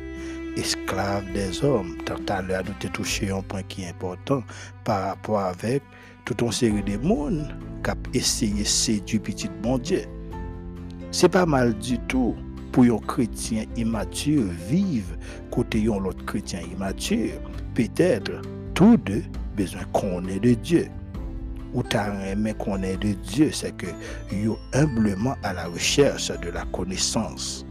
esclave 0.57 1.25
des 1.33 1.65
hommes. 1.65 1.97
Tant 2.05 2.21
à 2.29 2.43
l'heure, 2.43 2.63
nous 2.65 2.71
avons 2.71 2.93
touché 2.93 3.31
un 3.31 3.43
point 3.43 3.63
qui 3.63 3.83
est 3.83 3.89
important 3.89 4.43
par 4.85 5.09
rapport 5.09 5.41
avec 5.41 5.83
toute 6.25 6.41
une 6.41 6.53
série 6.53 6.83
de 6.83 6.97
monde 6.97 7.55
qui 7.83 7.91
a 7.91 7.95
essayé 8.13 8.63
de 8.63 8.67
séduire 8.67 9.23
petit 9.23 9.51
bon 9.63 9.79
Dieu. 9.79 10.03
C'est 11.11 11.29
pas 11.29 11.47
mal 11.47 11.75
du 11.79 11.99
tout 12.01 12.35
pour 12.73 12.85
un 12.85 12.99
chrétien 13.07 13.65
immature 13.77 14.45
vivre 14.69 15.17
côté 15.51 15.87
un 15.87 16.05
autre 16.05 16.25
chrétien 16.25 16.61
immature. 16.61 17.41
Peut-être 17.75 18.43
tous 18.75 18.97
deux 18.97 19.23
besoin 19.57 19.83
qu'on 19.93 20.25
ait 20.27 20.41
de 20.41 20.55
Dieu 20.55 20.89
ou 21.75 21.83
ta 21.83 22.15
aimé 22.25 22.55
qu'on 22.55 22.83
est 22.83 22.97
de 22.97 23.13
Dieu, 23.13 23.51
c'est 23.53 23.77
que 23.77 23.87
yo 24.33 24.59
humblement 24.73 25.35
à 25.43 25.53
la 25.53 25.67
recherche 25.67 26.31
de 26.41 26.51
la 26.51 26.65
connaissance. 26.67 27.67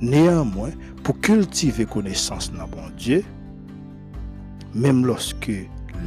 Néanmoins, 0.00 0.72
pour 1.04 1.20
cultiver 1.20 1.86
connaissance 1.86 2.52
dans 2.52 2.66
bon 2.66 2.90
Dieu, 2.96 3.24
même 4.74 5.06
lorsque 5.06 5.52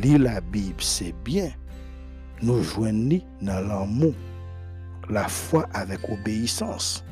lire 0.01 0.19
la 0.19 0.41
Bible 0.41 0.81
c'est 0.81 1.15
bien, 1.23 1.49
nous 2.41 2.61
joignons 2.61 3.21
dans 3.41 3.61
l'amour, 3.61 4.13
la 5.09 5.27
foi 5.27 5.65
avec 5.73 5.99
obéissance. 6.09 7.03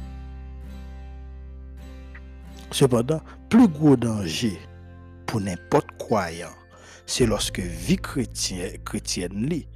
Cependant, 2.71 3.21
plus 3.49 3.67
gros 3.67 3.95
danger 3.95 4.58
pour 5.25 5.41
n'importe 5.41 5.88
croyant 5.97 6.51
c'est 7.05 7.25
lorsque 7.25 7.59
vie 7.59 7.97
chrétienne, 7.97 8.77
chrétienne 8.85 9.45
li, 9.47 9.67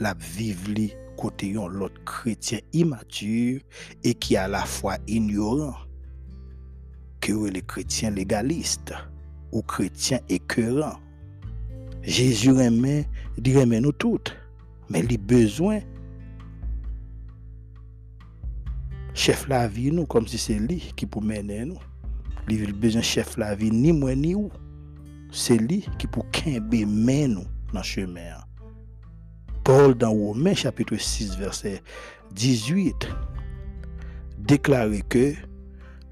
la 0.00 0.14
vive 0.14 0.70
li 0.70 0.92
côté 1.16 1.52
l'autre 1.52 2.02
chrétien 2.04 2.58
immature 2.72 3.60
et 4.02 4.14
qui 4.14 4.36
à 4.36 4.48
la 4.48 4.64
fois 4.64 4.96
ignorant 5.06 5.76
que 7.20 7.48
les 7.48 7.62
chrétiens 7.62 8.10
légalistes 8.10 8.92
ou 9.52 9.62
chrétiens 9.62 10.20
écœurants. 10.28 10.98
Jésus 12.02 12.50
remet, 12.50 13.08
dit 13.38 13.56
remet 13.56 13.80
nous 13.80 13.92
toutes, 13.92 14.36
mais 14.90 15.00
il 15.00 15.14
a 15.14 15.18
besoin 15.18 15.80
chef 19.14 19.46
la 19.46 19.68
vie 19.68 19.92
nous 19.92 20.06
comme 20.06 20.26
si 20.26 20.38
c'est 20.38 20.58
lui 20.58 20.92
qui 20.96 21.06
pour 21.06 21.22
mener 21.22 21.64
nous. 21.64 21.78
Il 22.48 22.72
besoin 22.74 23.02
chef 23.02 23.36
la 23.36 23.54
vie 23.54 23.70
ni 23.70 23.92
moi 23.92 24.16
ni 24.16 24.34
où 24.34 24.50
c'est 25.32 25.56
lui 25.56 25.86
qui 25.98 26.06
pour 26.06 26.26
men 26.86 27.34
nous 27.34 27.46
dans 27.72 27.82
chemin. 27.82 28.20
Paul 29.64 29.94
dans 29.94 30.12
Romains 30.12 30.54
chapitre 30.54 30.96
6 30.96 31.36
verset 31.36 31.82
18 32.34 33.08
déclare 34.38 34.90
que 35.08 35.34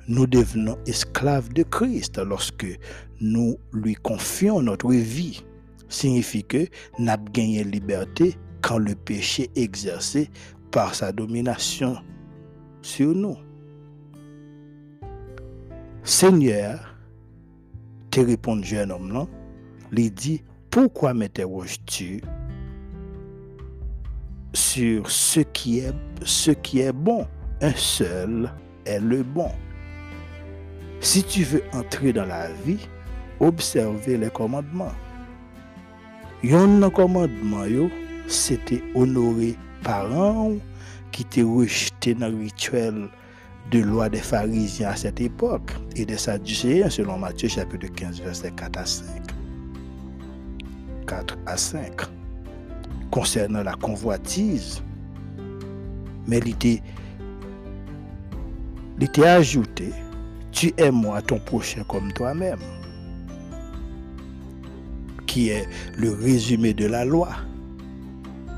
nous 0.08 0.26
devenons 0.26 0.78
esclaves 0.86 1.52
de 1.52 1.62
Christ 1.62 2.18
lorsque 2.18 2.66
nous 3.20 3.58
lui 3.72 3.94
confions 3.94 4.62
notre 4.62 4.90
vie. 4.90 5.44
Signifie 5.88 6.44
que 6.44 6.66
nous 6.98 7.08
avons 7.08 7.24
gagné 7.32 7.64
liberté 7.64 8.36
quand 8.62 8.78
le 8.78 8.94
péché 8.94 9.50
exercé 9.56 10.30
par 10.70 10.94
sa 10.94 11.12
domination 11.12 11.96
sur 12.82 13.14
nous. 13.14 13.36
Seigneur, 16.02 16.89
te 18.10 18.24
repon 18.26 18.62
jen 18.66 18.92
om 18.94 19.08
nan, 19.12 19.30
li 19.94 20.08
di, 20.10 20.38
poukwa 20.70 21.14
m'interroges-tu 21.14 22.20
sur 24.52 25.10
ce 25.10 25.40
qui, 25.40 25.78
est, 25.78 25.94
ce 26.24 26.50
qui 26.50 26.80
est 26.80 26.92
bon? 26.92 27.26
Un 27.60 27.74
seul 27.74 28.50
est 28.86 29.00
le 29.00 29.22
bon. 29.22 29.50
Si 31.00 31.22
tu 31.22 31.44
veux 31.44 31.62
entrer 31.72 32.12
dans 32.12 32.26
la 32.26 32.48
vie, 32.64 32.88
observer 33.40 34.16
les 34.16 34.30
commandements. 34.30 34.94
Yon 36.40 36.78
nan 36.80 36.88
commandement 36.88 37.66
yo, 37.68 37.90
se 38.24 38.56
te 38.64 38.78
honorer 38.96 39.58
paran 39.84 40.54
ou 40.54 40.60
ki 41.12 41.26
te 41.28 41.42
rejete 41.44 42.14
nan 42.16 42.38
rituel 42.40 43.02
de 43.70 43.80
loi 43.80 44.08
des 44.08 44.18
pharisiens 44.18 44.88
à 44.90 44.96
cette 44.96 45.20
époque 45.20 45.72
et 45.96 46.04
des 46.04 46.16
sadducéens 46.16 46.90
selon 46.90 47.18
Matthieu 47.18 47.48
chapitre 47.48 47.86
15 47.86 48.20
verset 48.22 48.50
4 48.52 48.78
à 48.78 48.86
5. 48.86 49.06
4 51.06 51.38
à 51.46 51.56
5. 51.56 51.92
Concernant 53.10 53.62
la 53.62 53.74
convoitise, 53.74 54.82
mais 56.26 56.38
il 56.38 56.48
était, 59.02 59.24
ajouté, 59.24 59.92
tu 60.52 60.72
aimes 60.76 60.94
moi 60.94 61.20
ton 61.22 61.38
prochain 61.40 61.82
comme 61.88 62.12
toi-même, 62.12 62.60
qui 65.26 65.48
est 65.48 65.66
le 65.96 66.12
résumé 66.12 66.74
de 66.74 66.86
la 66.86 67.04
loi 67.04 67.30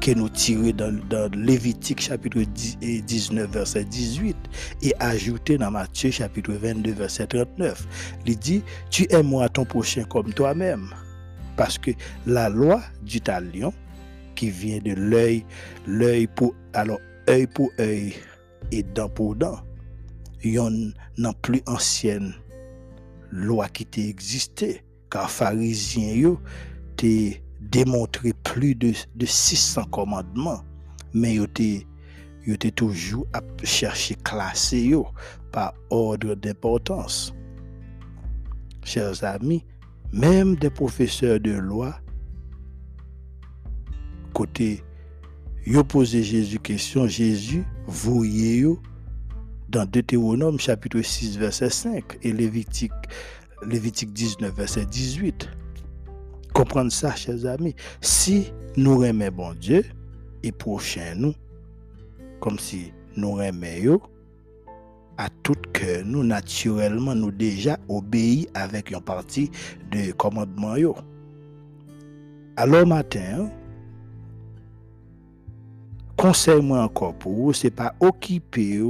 que 0.03 0.11
nous 0.11 0.29
tirons 0.29 0.73
dans, 0.73 1.31
Lévitique 1.33 2.01
chapitre 2.01 2.43
19 2.43 3.49
verset 3.49 3.85
18 3.85 4.37
et 4.83 4.93
ajouté 4.99 5.57
dans 5.57 5.71
Matthieu 5.71 6.11
chapitre 6.11 6.53
22 6.55 6.93
verset 6.93 7.29
39. 7.29 7.87
Il 8.27 8.37
dit, 8.37 8.65
tu 8.91 9.07
aimes 9.11 9.29
moi 9.29 9.49
ton 9.49 9.65
prochain 9.65 10.03
comme 10.03 10.35
toi-même. 10.35 10.89
Parce 11.57 11.79
que 11.79 11.93
la 12.27 12.49
loi 12.49 12.83
du 13.03 13.21
talion 13.21 13.73
qui 14.35 14.51
vient 14.51 14.81
de 14.81 14.93
l'œil, 14.93 15.45
l'œil 15.87 16.27
pour, 16.27 16.53
alors 16.75 16.99
œil 17.31 17.47
pour 17.47 17.71
œil 17.79 18.15
et 18.73 18.83
dent 18.83 19.09
pour 19.09 19.37
dent, 19.37 19.61
yon 20.43 20.93
non 21.17 21.33
plus 21.43 21.63
ancienne 21.67 22.35
loi 23.31 23.69
qui 23.69 23.87
t'a 23.87 24.01
existé. 24.01 24.83
Car 25.11 25.31
pharisiens, 25.31 26.15
yo, 26.15 26.41
démontré 27.71 28.33
plus 28.33 28.75
de, 28.75 28.93
de 29.15 29.27
600 29.27 29.85
commandements. 29.85 30.63
Mais 31.15 31.35
yo 31.35 31.47
t'es 31.47 32.71
toujours 32.71 33.27
à 33.33 33.41
chercher 33.65 34.15
classer 34.17 34.81
yo 34.81 35.07
par 35.53 35.75
ordre 35.91 36.35
d'importance. 36.35 37.35
Chers 38.85 39.23
amis, 39.23 39.65
même 40.13 40.57
des 40.57 40.71
professeurs 40.71 41.39
de 41.39 41.53
loi, 41.53 41.95
côté, 44.35 44.83
yo 45.67 45.85
posé 45.85 46.23
Jésus 46.23 46.59
question, 46.59 47.07
Jésus, 47.07 47.65
voyez 47.87 48.59
yo? 48.59 48.81
Dans 49.69 49.87
Deutéronome 49.87 50.59
chapitre 50.59 51.01
6 51.01 51.39
verset 51.39 51.71
5 51.71 52.19
et 52.23 52.33
Lévitique, 52.33 52.93
Lévitique 53.67 54.13
19 54.13 54.55
verset 54.55 54.85
18. 54.85 55.49
Comprendre 56.53 56.93
ça, 56.93 57.15
chers 57.15 57.47
amis. 57.47 57.75
Si 58.01 58.53
nous 58.77 59.03
aimons 59.05 59.31
bon 59.33 59.55
Dieu 59.55 59.85
et 60.43 60.53
prochain 60.53 61.15
nous, 61.17 61.35
comme 62.41 62.59
si 62.59 62.93
nous 63.17 63.41
aimons 63.41 64.01
à 65.17 65.29
tout 65.43 65.55
cœur, 65.73 66.05
nous 66.05 66.25
naturellement, 66.25 67.15
nous 67.15 67.31
déjà 67.31 67.79
obéis 67.89 68.49
avec 68.55 68.91
une 68.91 69.01
partie 69.01 69.51
de 69.91 70.13
commandement. 70.13 70.77
Yo. 70.77 70.95
Alors 72.57 72.87
matin, 72.87 73.51
conseil-moi 76.17 76.83
encore 76.83 77.15
pour 77.15 77.33
vous, 77.33 77.53
c'est 77.53 77.71
pas 77.71 77.95
occuper 78.01 78.81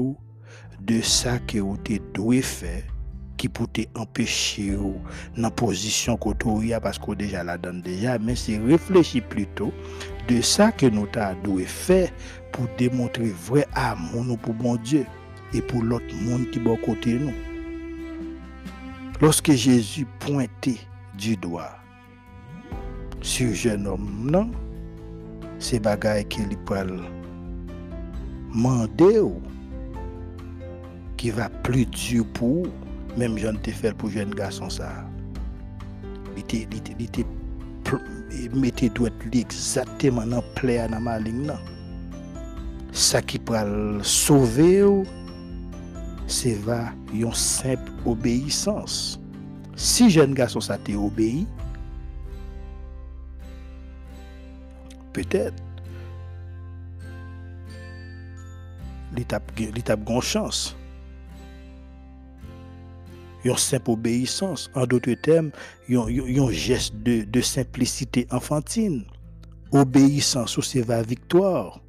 de 0.81 1.01
ça 1.01 1.38
que 1.38 1.59
vous 1.59 1.79
devez 2.14 2.42
faire 2.42 2.91
qui 3.42 3.48
peut 3.48 3.66
empêcher 3.96 4.70
dans 4.70 4.94
la 5.37 5.50
position 5.50 6.16
que 6.16 6.28
vous 6.44 6.62
parce 6.81 6.96
que 6.96 7.12
déjà 7.12 7.42
la 7.42 7.59
donne 7.59 7.83
déjà, 7.83 8.16
mais 8.20 8.37
c'est 8.37 8.57
réfléchir 8.57 9.24
plutôt 9.24 9.72
de 10.28 10.40
ça 10.40 10.70
que 10.70 10.87
nous 10.87 11.09
devons 11.09 11.59
faire 11.66 12.09
pour 12.52 12.68
démontrer 12.78 13.33
vrai 13.48 13.66
amour 13.74 14.38
pour 14.38 14.55
bon 14.55 14.76
Dieu 14.76 15.05
et 15.52 15.61
pour 15.61 15.83
l'autre 15.83 16.14
monde 16.22 16.48
qui 16.52 16.61
est 16.61 16.87
côté 16.87 17.14
nous. 17.14 17.33
Lorsque 19.20 19.50
Jésus 19.50 20.07
pointait 20.20 20.78
du 21.18 21.37
doigt 21.37 21.72
sur 23.22 23.52
jeune 23.52 23.88
homme, 23.88 24.28
non, 24.31 24.52
c'est 25.59 25.81
bagaille 25.81 26.26
qu'il 26.26 26.57
peut 26.59 26.87
demander 28.52 29.20
qui 31.16 31.31
va 31.31 31.48
plus 31.48 31.87
dur 31.87 32.24
pour 32.35 32.68
Mem 33.20 33.37
jan 33.37 33.59
te 33.61 33.75
fel 33.77 33.94
pou 33.98 34.12
jen 34.12 34.33
gason 34.37 34.70
sa. 34.72 34.88
Li 36.33 36.44
te, 36.48 36.62
li 36.72 36.81
te, 36.81 36.96
li 36.96 37.09
te, 37.12 37.25
mette 38.57 38.88
dwet 38.96 39.27
li 39.29 39.42
ekzateman 39.44 40.33
nan 40.33 40.44
ple 40.57 40.79
anan 40.81 41.05
maling 41.05 41.42
nan. 41.51 41.61
Sa 42.92 43.20
ki 43.25 43.40
pral 43.48 44.01
sove 44.07 44.70
ou, 44.87 45.03
se 46.31 46.55
va 46.64 46.92
yon 47.12 47.37
semp 47.37 48.09
obeysans. 48.09 49.18
Si 49.77 50.09
jen 50.12 50.37
gason 50.37 50.64
sa 50.64 50.79
te 50.81 50.96
obeyi, 50.96 51.44
petèd, 55.16 55.57
li 59.16 59.25
tap 59.29 60.07
gon 60.09 60.25
chans. 60.25 60.70
Une 63.44 63.57
simple 63.57 63.90
obéissance. 63.90 64.70
En 64.74 64.87
d'autres 64.87 65.14
termes, 65.14 65.50
un 65.90 66.50
geste 66.50 66.94
de, 67.02 67.24
de, 67.24 67.40
simplicité 67.40 68.26
enfantine. 68.31 69.05
Obéissance, 69.72 70.61
c'est 70.61 70.87
la 70.87 71.02
victoire. 71.02 71.81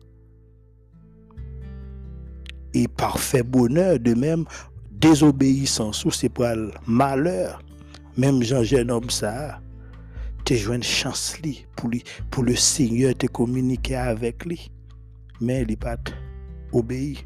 Et 2.74 2.88
parfait 2.88 3.44
bonheur, 3.44 4.00
de 4.00 4.14
même, 4.14 4.46
désobéissance, 4.92 6.08
c'est 6.10 6.30
pour 6.30 6.46
malheur. 6.88 7.62
Même 8.18 8.42
Jean, 8.44 8.64
jeune 8.64 8.90
homme, 8.90 9.10
ça, 9.10 9.60
as 10.50 10.54
une 10.54 10.84
chance 10.84 11.38
pour, 11.76 11.90
pour 12.30 12.44
le 12.44 12.56
Seigneur 12.56 13.16
te 13.16 13.28
communiquer 13.28 13.96
avec 13.96 14.46
lui. 14.46 14.72
Mais 15.42 15.62
il 15.62 15.68
n'est 15.68 15.76
pas 15.76 15.98
obéi. 16.72 17.24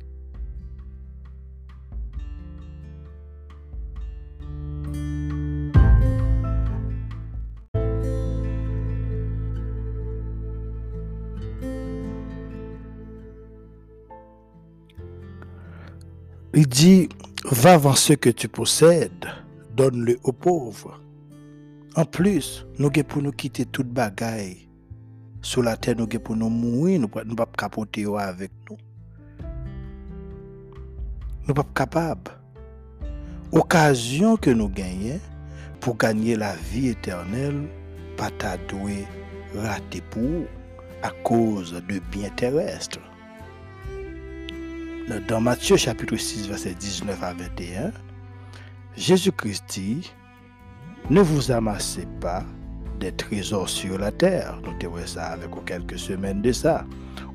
Il 16.57 16.67
dit, 16.67 17.07
va 17.51 17.77
voir 17.77 17.99
ce 17.99 18.13
que 18.13 18.31
tu 18.31 18.47
possèdes, 18.47 19.27
donne-le 19.75 20.17
aux 20.23 20.31
pauvres. 20.31 20.99
En 21.95 22.03
plus, 22.03 22.65
nous 22.79 22.87
avons 22.87 23.03
pour 23.03 23.21
nous 23.21 23.31
quitter 23.31 23.63
toute 23.65 23.89
bagaille. 23.89 24.67
Sur 25.43 25.61
la 25.61 25.77
terre, 25.77 25.93
nous 25.99 26.07
avons 26.11 26.19
pour 26.19 26.35
nous 26.35 26.49
mourir, 26.49 26.99
nous 26.99 27.05
ne 27.05 27.11
pouvons 27.11 27.35
pas 27.35 27.45
capoter 27.55 28.07
avec 28.17 28.49
nous. 28.67 28.77
Nous 29.39 29.45
ne 31.41 31.45
sommes 31.45 31.55
pas 31.57 31.67
capables. 31.75 32.31
Occasion 33.51 34.35
que 34.35 34.49
nous 34.49 34.69
gagnons 34.69 35.19
pour 35.79 35.95
gagner 35.95 36.35
la 36.35 36.55
vie 36.55 36.87
éternelle, 36.87 37.67
pas 38.17 38.31
ta 38.31 38.57
rater 39.53 40.01
pour 40.09 40.47
à 41.03 41.11
cause 41.23 41.73
de 41.87 41.99
biens 42.11 42.31
terrestres 42.35 42.99
dans 45.07 45.39
Matthieu 45.39 45.77
chapitre 45.77 46.17
6, 46.17 46.49
verset 46.49 46.73
19 46.73 47.23
à 47.23 47.33
21, 47.33 47.91
Jésus-Christ 48.97 49.63
dit, 49.69 50.11
ne 51.09 51.21
vous 51.21 51.51
amassez 51.51 52.05
pas 52.19 52.43
des 52.99 53.13
trésors 53.13 53.69
sur 53.69 53.97
la 53.97 54.11
terre. 54.11 54.59
Avons 54.65 55.05
ça 55.05 55.27
avec 55.27 55.49
quelques 55.65 55.97
semaines 55.97 56.41
de 56.41 56.51
ça. 56.51 56.85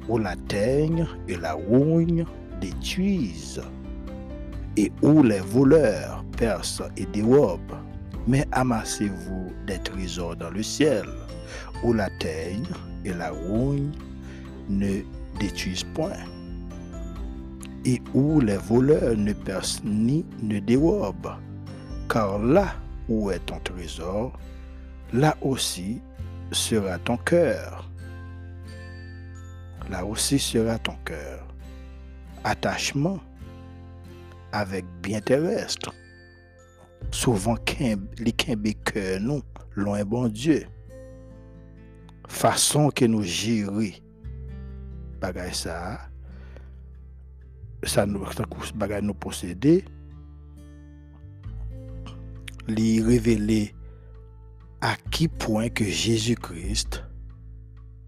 Où 0.09 0.19
la 0.19 0.37
teigne 0.49 1.07
et 1.29 1.37
la 1.37 1.55
rougne 1.55 2.27
détruisent 2.61 3.63
et 4.77 4.93
où 5.01 5.23
les 5.23 5.41
voleurs 5.41 6.25
percent 6.37 6.89
et 6.97 7.07
dérobent. 7.07 7.79
Mais 8.27 8.47
amassez-vous 8.53 9.53
des 9.67 9.79
trésors 9.79 10.37
dans 10.37 10.51
le 10.51 10.63
ciel, 10.63 11.07
où 11.83 11.93
la 11.93 12.11
teigne 12.19 12.67
et 13.05 13.13
la 13.13 13.31
rougne 13.31 13.91
ne 14.69 15.01
détruisent 15.39 15.85
point 15.95 16.13
et 17.85 18.01
où 18.15 18.41
les 18.41 18.57
voleurs 18.57 19.17
ne 19.17 19.33
percent 19.33 19.83
ni 19.85 20.25
ne 20.43 20.59
dérobent. 20.61 21.39
Car 22.09 22.39
là 22.39 22.75
où 23.09 23.31
est 23.31 23.45
ton 23.47 23.59
trésor, 23.61 24.39
là 25.13 25.37
aussi 25.41 26.01
sera 26.53 26.99
ton 26.99 27.17
cœur. 27.17 27.89
Là 29.91 30.05
aussi 30.05 30.39
sera 30.39 30.79
ton 30.79 30.97
cœur. 31.05 31.47
Attachement 32.45 33.19
avec 34.53 34.85
bien 35.03 35.21
terrestre. 35.21 35.93
Souvent, 37.11 37.57
les 38.19 38.33
cœur 38.33 39.21
nous, 39.21 39.43
loin 39.75 40.05
bon 40.05 40.29
Dieu. 40.29 40.67
Façon 42.29 42.91
que 42.91 43.05
nous 43.05 43.23
gérer. 43.23 44.03
Bagay 45.21 45.53
ça 47.83 48.07
nous, 48.07 48.25
ça 48.33 48.45
nous 49.01 49.15
posséder, 49.15 49.85
lui 52.69 53.01
révéler 53.03 53.75
à 54.81 54.97
qui 55.11 55.29
point 55.29 55.69
que 55.69 55.85
Jésus-Christ, 55.85 57.05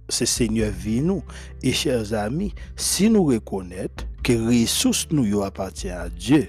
c'est 0.08 0.26
Seigneur 0.26 0.70
vit 0.70 1.00
nous. 1.00 1.22
Et 1.62 1.72
chers 1.72 2.12
amis, 2.12 2.54
si 2.76 3.08
nous 3.08 3.24
reconnaissons 3.24 3.88
que 4.22 4.32
les 4.32 4.62
ressources 4.62 5.08
nous 5.10 5.42
appartiennent 5.42 5.98
à 5.98 6.08
Dieu 6.08 6.48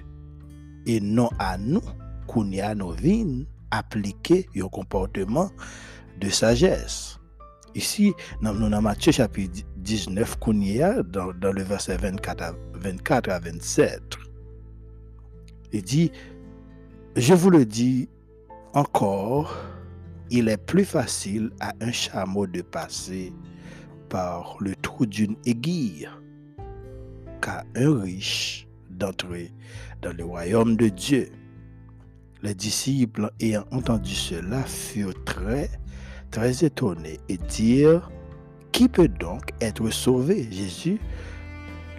et 0.86 1.00
non 1.00 1.30
à 1.40 1.58
nous, 1.58 1.82
qu'on 2.28 2.50
y 2.52 2.62
a 2.62 2.74
nos 2.74 2.92
vies, 2.92 3.48
appliquer 3.72 4.48
un 4.56 4.68
comportement 4.68 5.52
de 6.20 6.30
sagesse. 6.30 7.20
Ici, 7.76 8.14
dans, 8.42 8.54
dans 8.54 8.82
Matthieu 8.82 9.12
chapitre 9.12 9.66
19, 9.78 10.38
qu'on 10.40 10.60
y 10.62 10.82
a, 10.82 11.04
dans, 11.04 11.34
dans 11.34 11.52
le 11.52 11.64
verset 11.64 11.98
24 11.98 12.42
à 12.44 12.54
24 12.86 13.30
à 13.32 13.40
27. 13.40 14.00
Il 15.74 15.82
dit, 15.82 16.12
je 17.16 17.34
vous 17.34 17.50
le 17.50 17.66
dis 17.66 18.08
encore, 18.76 19.58
il 20.30 20.50
est 20.50 20.64
plus 20.64 20.86
facile 20.86 21.50
à 21.60 21.74
un 21.82 21.92
chameau 21.92 22.46
de 22.46 22.62
passer 22.62 23.34
par 24.08 24.58
le 24.60 24.76
trou 24.76 25.08
d'une 25.08 25.36
aiguille 25.48 26.08
qu'à 27.42 27.64
un 27.76 28.02
riche 28.02 28.68
d'entrer 28.92 29.52
dans 30.04 30.16
le 30.16 30.24
royaume 30.24 30.78
de 30.78 30.90
Dieu. 30.90 31.32
Les 32.44 32.54
disciples 32.54 33.32
ayant 33.40 33.66
entendu 33.72 34.14
cela 34.14 34.62
furent 34.62 35.24
très, 35.24 35.72
très 36.30 36.64
étonnés 36.64 37.20
et 37.30 37.38
dirent, 37.38 38.12
Qui 38.72 38.90
peut 38.90 39.08
donc 39.08 39.50
être 39.60 39.90
sauvé 39.90 40.48
Jésus? 40.52 41.00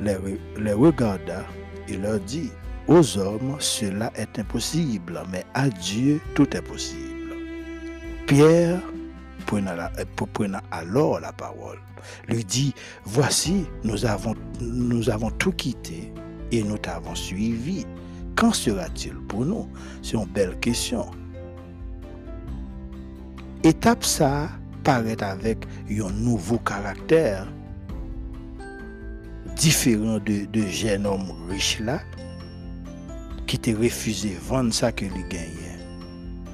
Les, 0.00 0.72
regarda 0.72 1.44
et 1.88 1.96
leur 1.96 2.20
dit, 2.20 2.50
Aux 2.88 3.18
hommes, 3.18 3.56
cela 3.58 4.12
est 4.14 4.38
impossible, 4.38 5.22
mais 5.30 5.44
à 5.54 5.68
Dieu, 5.68 6.20
tout 6.34 6.56
est 6.56 6.62
possible. 6.62 7.34
Pierre, 8.26 8.80
prenant, 9.46 9.76
prenant 10.32 10.60
alors 10.70 11.20
la 11.20 11.32
parole, 11.32 11.78
lui 12.28 12.44
dit, 12.44 12.74
Voici, 13.04 13.66
nous 13.84 14.04
avons, 14.04 14.34
tout 15.38 15.52
quitté 15.52 16.12
et 16.52 16.62
nous 16.62 16.78
t'avons 16.78 17.14
suivi. 17.14 17.86
Qu'en 18.36 18.52
sera-t-il 18.52 19.14
pour 19.14 19.46
nous? 19.46 19.68
C'est 20.02 20.16
une 20.16 20.26
belle 20.26 20.58
question. 20.60 21.06
Étape 23.64 24.04
ça 24.04 24.50
paraît 24.84 25.20
avec 25.22 25.64
un 25.90 26.10
nouveau 26.10 26.58
caractère 26.58 27.48
différent 29.56 30.18
de, 30.18 30.44
de 30.44 30.66
jeune 30.66 31.06
homme 31.06 31.32
riche 31.48 31.80
là 31.80 32.00
qui 33.46 33.58
t'a 33.58 33.72
refusé 33.72 34.36
vendre 34.40 34.72
ça 34.72 34.92
que 34.92 35.04
lui 35.04 35.24
gagnait. 35.28 35.78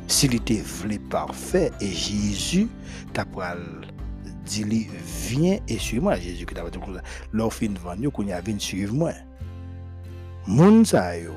S'il 0.06 0.34
était 0.34 0.62
vrai 0.62 0.98
parfait 0.98 1.72
et 1.80 1.88
Jésus 1.88 2.68
t'a 3.12 3.24
dit 4.44 4.64
lui 4.64 4.88
viens 5.28 5.58
et 5.68 5.78
suis-moi 5.78 6.16
Jésus 6.16 6.46
qui 6.46 6.54
t'a 6.54 6.68
dit 6.70 6.78
l'offre 7.32 7.58
fin 7.58 7.74
vendre 7.82 8.08
qu'on 8.10 8.26
y 8.26 8.32
avait 8.32 8.58
suivre 8.58 8.94
moi. 8.94 9.12
Moun 10.46 10.84
sa 10.84 11.18
yo 11.18 11.32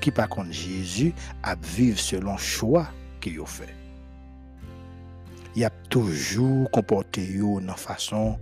qui 0.00 0.10
par 0.10 0.28
contre 0.28 0.52
Jésus 0.52 1.12
a 1.42 1.56
vivre 1.56 1.98
selon 1.98 2.36
choix 2.36 2.86
qu'il 3.20 3.40
a 3.40 3.46
fait. 3.46 3.74
Il 5.54 5.64
a 5.64 5.70
toujours 5.88 6.70
comporté 6.70 7.24
yo 7.24 7.60
dans 7.60 7.76
façon 7.76 8.38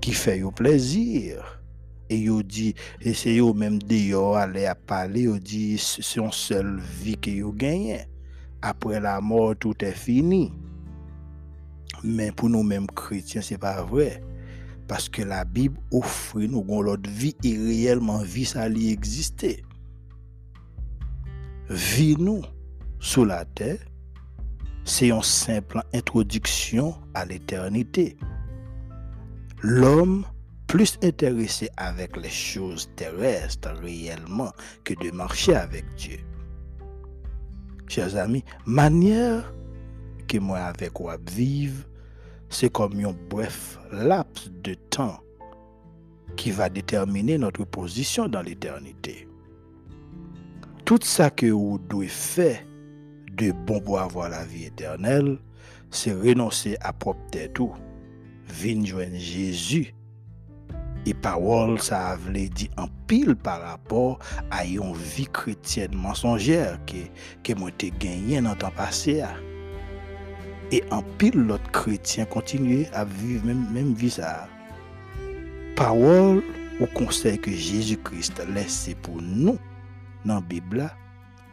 qui 0.00 0.12
fait 0.12 0.38
yo 0.38 0.50
plaisir. 0.50 1.63
Et 2.10 2.18
yo 2.18 2.42
dit, 2.42 2.74
et 3.00 3.14
c'est 3.14 3.34
yo 3.34 3.54
même 3.54 3.78
de 3.78 4.36
aller 4.36 4.66
à 4.66 4.74
parler, 4.74 5.22
yo 5.22 5.38
dit, 5.38 5.78
c'est 5.78 6.20
une 6.20 6.32
seule 6.32 6.80
vie 6.80 7.16
que 7.16 7.30
yo 7.30 7.52
gagne. 7.52 8.06
Après 8.62 9.00
la 9.00 9.20
mort, 9.20 9.54
tout 9.58 9.74
est 9.84 9.92
fini. 9.92 10.52
Mais 12.02 12.32
pour 12.32 12.50
nous-mêmes 12.50 12.86
chrétiens, 12.86 13.40
c'est 13.40 13.58
pas 13.58 13.82
vrai. 13.82 14.22
Parce 14.86 15.08
que 15.08 15.22
la 15.22 15.44
Bible 15.44 15.78
offre 15.90 16.40
nous 16.40 16.82
l'autre 16.82 17.08
vie 17.08 17.36
et 17.42 17.56
réellement 17.56 18.18
vie, 18.18 18.44
ça 18.44 18.68
y 18.68 18.90
exister 18.90 19.64
vie 21.68 22.16
nous 22.18 22.42
sous 23.00 23.24
la 23.24 23.44
terre, 23.44 23.78
c'est 24.84 25.08
une 25.08 25.22
simple 25.22 25.82
introduction 25.92 26.94
à 27.14 27.24
l'éternité. 27.24 28.16
L'homme 29.62 30.24
plus 30.74 30.98
intéressé 31.04 31.70
avec 31.76 32.16
les 32.16 32.28
choses 32.28 32.90
terrestres 32.96 33.70
réellement 33.80 34.50
que 34.82 34.92
de 34.94 35.12
marcher 35.12 35.54
avec 35.54 35.84
Dieu. 35.94 36.18
Chers 37.86 38.16
amis, 38.16 38.42
manière 38.66 39.54
que 40.26 40.38
moi 40.38 40.58
avec 40.58 40.94
quoi 40.94 41.16
vivre, 41.30 41.84
c'est 42.48 42.72
comme 42.72 42.98
un 43.04 43.14
bref 43.30 43.78
laps 43.92 44.50
de 44.64 44.74
temps 44.74 45.20
qui 46.34 46.50
va 46.50 46.68
déterminer 46.68 47.38
notre 47.38 47.62
position 47.64 48.26
dans 48.26 48.42
l'éternité. 48.42 49.28
Tout 50.84 50.98
ça 51.04 51.30
que 51.30 51.46
vous 51.46 51.78
devez 51.88 52.08
faire 52.08 52.58
de 53.30 53.52
bon 53.52 53.78
pour 53.78 54.00
avoir 54.00 54.28
la 54.28 54.44
vie 54.44 54.64
éternelle, 54.64 55.38
c'est 55.92 56.14
renoncer 56.14 56.76
à 56.80 56.92
propre 56.92 57.30
tête 57.30 57.52
tout. 57.52 57.74
Joindre 58.48 59.16
Jésus. 59.16 59.94
E 61.04 61.12
parol 61.12 61.76
sa 61.84 62.14
avle 62.14 62.46
di 62.56 62.70
an 62.80 62.88
pil 63.04 63.34
par 63.36 63.60
rapport 63.60 64.16
a 64.48 64.62
yon 64.64 64.94
vi 64.96 65.26
kretyen 65.36 65.92
mensongjer 66.00 66.78
ke, 66.88 67.04
ke 67.44 67.56
mwen 67.60 67.76
te 67.76 67.90
genyen 68.00 68.48
nan 68.48 68.56
tan 68.60 68.72
pase 68.78 69.18
a. 69.20 69.34
E 70.72 70.80
an 70.96 71.04
pil 71.20 71.36
lot 71.50 71.68
kretyen 71.76 72.28
kontinye 72.32 72.86
a 72.96 73.04
viv 73.04 73.44
menm 73.44 73.92
vi 74.00 74.08
sa 74.16 74.32
a. 74.32 74.50
Parol 75.76 76.40
ou 76.80 76.88
konsey 76.96 77.36
ke 77.36 77.52
Jejou 77.52 78.00
Krist 78.08 78.40
lese 78.56 78.96
pou 79.04 79.20
nou 79.20 79.60
nan 80.24 80.40
Bibla, 80.48 80.88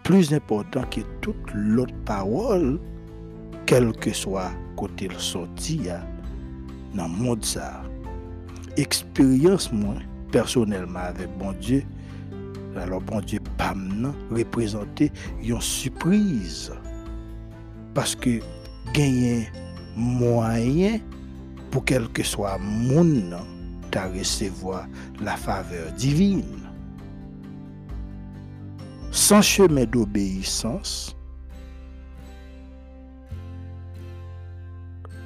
plus 0.07 0.31
important 0.31 0.87
ki 0.95 1.03
tout 1.19 1.55
lot 1.75 1.91
parol 2.07 2.77
kelke 3.67 4.15
swa 4.15 4.47
kote 4.79 5.11
l 5.11 5.19
soti 5.19 5.81
ya 5.91 5.99
nan 6.95 7.11
mod 7.19 7.43
sa 7.43 7.67
a. 7.83 7.90
Expérience 8.77 9.71
moi 9.71 9.95
personnellement 10.31 10.99
avec 10.99 11.27
bon 11.37 11.51
Dieu, 11.59 11.83
alors 12.77 13.01
bon 13.01 13.19
Dieu 13.19 13.39
pas 13.57 13.73
représenter 14.31 15.11
une 15.43 15.59
surprise. 15.59 16.71
Parce 17.93 18.15
que 18.15 18.39
gagner 18.93 19.49
moyen 19.95 20.99
pour 21.69 21.83
quel 21.83 22.07
que 22.09 22.23
soit 22.23 22.57
monde 22.57 23.35
à 23.97 24.07
recevoir 24.07 24.87
la 25.21 25.35
faveur 25.35 25.91
divine. 25.93 26.43
Sans 29.11 29.41
chemin 29.41 29.83
d'obéissance, 29.83 31.15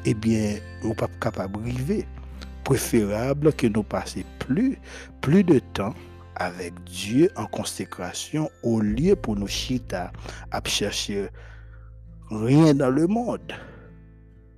eh 0.06 0.14
bien, 0.14 0.56
nous 0.84 0.89
ne 0.89 0.93
pas 0.96 1.08
capable 1.20 1.64
de 1.64 2.04
Préférable 2.66 3.53
que 3.53 3.68
nous 3.68 3.84
passions 3.84 4.24
plus, 4.39 4.80
plus 5.22 5.43
de 5.43 5.59
temps 5.59 5.93
avec 6.36 6.74
Dieu 6.84 7.30
en 7.36 7.45
consécration 7.45 8.49
au 8.63 8.82
lieu 8.82 9.16
pour 9.16 9.36
nous 9.36 9.47
chita 9.47 10.11
à 10.49 10.61
chercher 10.66 11.30
rien 12.32 12.74
dans 12.74 12.89
le 12.89 13.05
monde. 13.05 13.53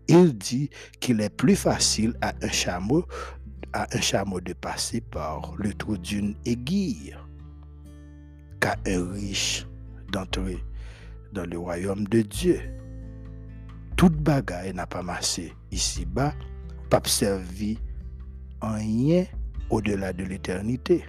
Il 0.08 0.38
dit 0.38 0.70
qu'il 1.01 1.20
est 1.20 1.30
plus 1.30 1.58
facile 1.58 2.14
à 2.22 2.34
un 2.41 2.47
chameau, 2.47 3.05
à 3.74 3.86
un 3.93 4.01
chameau 4.01 4.39
de 4.39 4.53
passer 4.53 5.01
par 5.01 5.53
le 5.58 5.74
trou 5.74 5.97
d'une 5.97 6.34
aiguille 6.45 7.14
qu'à 8.62 8.78
un 8.88 9.12
riche 9.12 9.68
d'entrer 10.14 10.64
dans 11.34 11.45
le 11.45 11.58
royaume 11.58 12.08
de 12.08 12.22
Dieu. 12.22 12.62
Toute 13.97 14.16
bagaille 14.16 14.74
n'a 14.74 14.88
pas 14.88 15.01
marché 15.01 15.53
ici-bas, 15.72 16.34
pas 16.89 17.01
servi 17.05 17.78
en 18.62 18.76
rien 18.76 19.26
au-delà 19.70 20.14
de 20.14 20.24
l'éternité. 20.24 21.03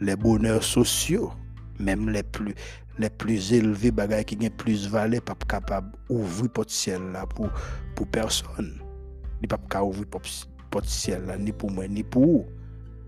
Les 0.00 0.16
bonheurs 0.16 0.64
sociaux, 0.64 1.32
même 1.78 2.10
les 2.10 2.22
plus, 2.22 2.54
les 2.98 3.10
plus 3.10 3.52
élevés, 3.52 3.90
bagailles 3.90 4.24
qui 4.24 4.36
ont 4.40 4.50
plus 4.50 4.88
valeur, 4.88 5.22
pas 5.22 5.36
capable 5.48 5.92
d'ouvrir 6.08 6.50
porte 6.50 6.70
ciel 6.70 7.02
là 7.12 7.26
pour, 7.26 7.48
pour 7.94 8.06
personne. 8.08 8.80
Il 9.40 9.48
pas 9.48 9.58
capable 9.58 9.90
ouvrir 9.90 10.06
porte 10.70 10.86
ciel 10.86 11.24
là 11.26 11.36
ni 11.38 11.52
pour 11.52 11.70
moi 11.70 11.86
ni 11.86 12.02
pour 12.02 12.24
vous. 12.24 12.46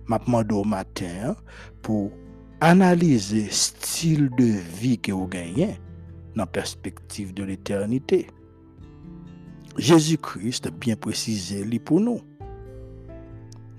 M'a 0.07 0.19
demandé 0.19 0.55
au 0.55 0.65
matin 0.65 1.07
hein, 1.25 1.37
pour 1.81 2.13
analyser 2.61 3.49
style 3.51 4.31
de 4.37 4.45
vie 4.45 4.99
que 4.99 5.13
vous 5.13 5.27
gagnez 5.27 5.79
dans 6.35 6.43
la 6.43 6.47
perspective 6.47 7.33
de 7.33 7.45
l'éternité. 7.45 8.27
Jésus-Christ 9.77 10.69
bien 10.71 10.95
précisé 10.95 11.65
pour 11.79 12.01
nous. 12.01 12.21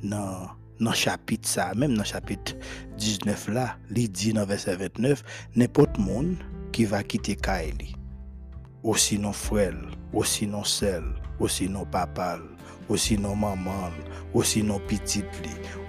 Dans 0.04 0.50
le 0.80 0.92
chapitre 0.94 1.48
ça, 1.48 1.74
même 1.76 1.94
dans 1.94 2.02
le 2.02 2.08
chapitre 2.08 2.54
19 2.98 3.50
là, 3.50 3.78
il 3.96 4.12
dit 4.12 4.34
dans 4.34 4.46
verset 4.46 4.76
29, 4.76 5.24
n'importe 5.56 5.98
monde 5.98 6.38
qui 6.72 6.86
va 6.86 7.04
quitter 7.04 7.36
Kaeli, 7.36 7.96
aussi 8.84 9.18
non 9.18 9.34
frère, 9.34 9.74
aussi 10.14 10.46
non 10.46 10.64
sel, 10.64 11.04
aussi 11.40 11.70
non 11.70 11.86
papa, 11.86 12.40
aussi 12.90 13.18
non 13.18 13.36
maman, 13.36 13.92
aussi 14.34 14.62
non 14.64 14.80
petite, 14.80 15.26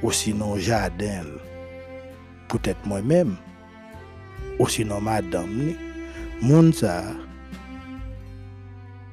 aussi 0.02 0.32
non 0.32 0.56
jardin, 0.56 1.24
peut-être 2.48 2.86
moi-même, 2.86 3.36
ou 4.58 4.68
sinon 4.68 5.00
madame, 5.00 5.50
ni, 5.52 5.76
moun 6.40 6.72
sa, 6.72 7.02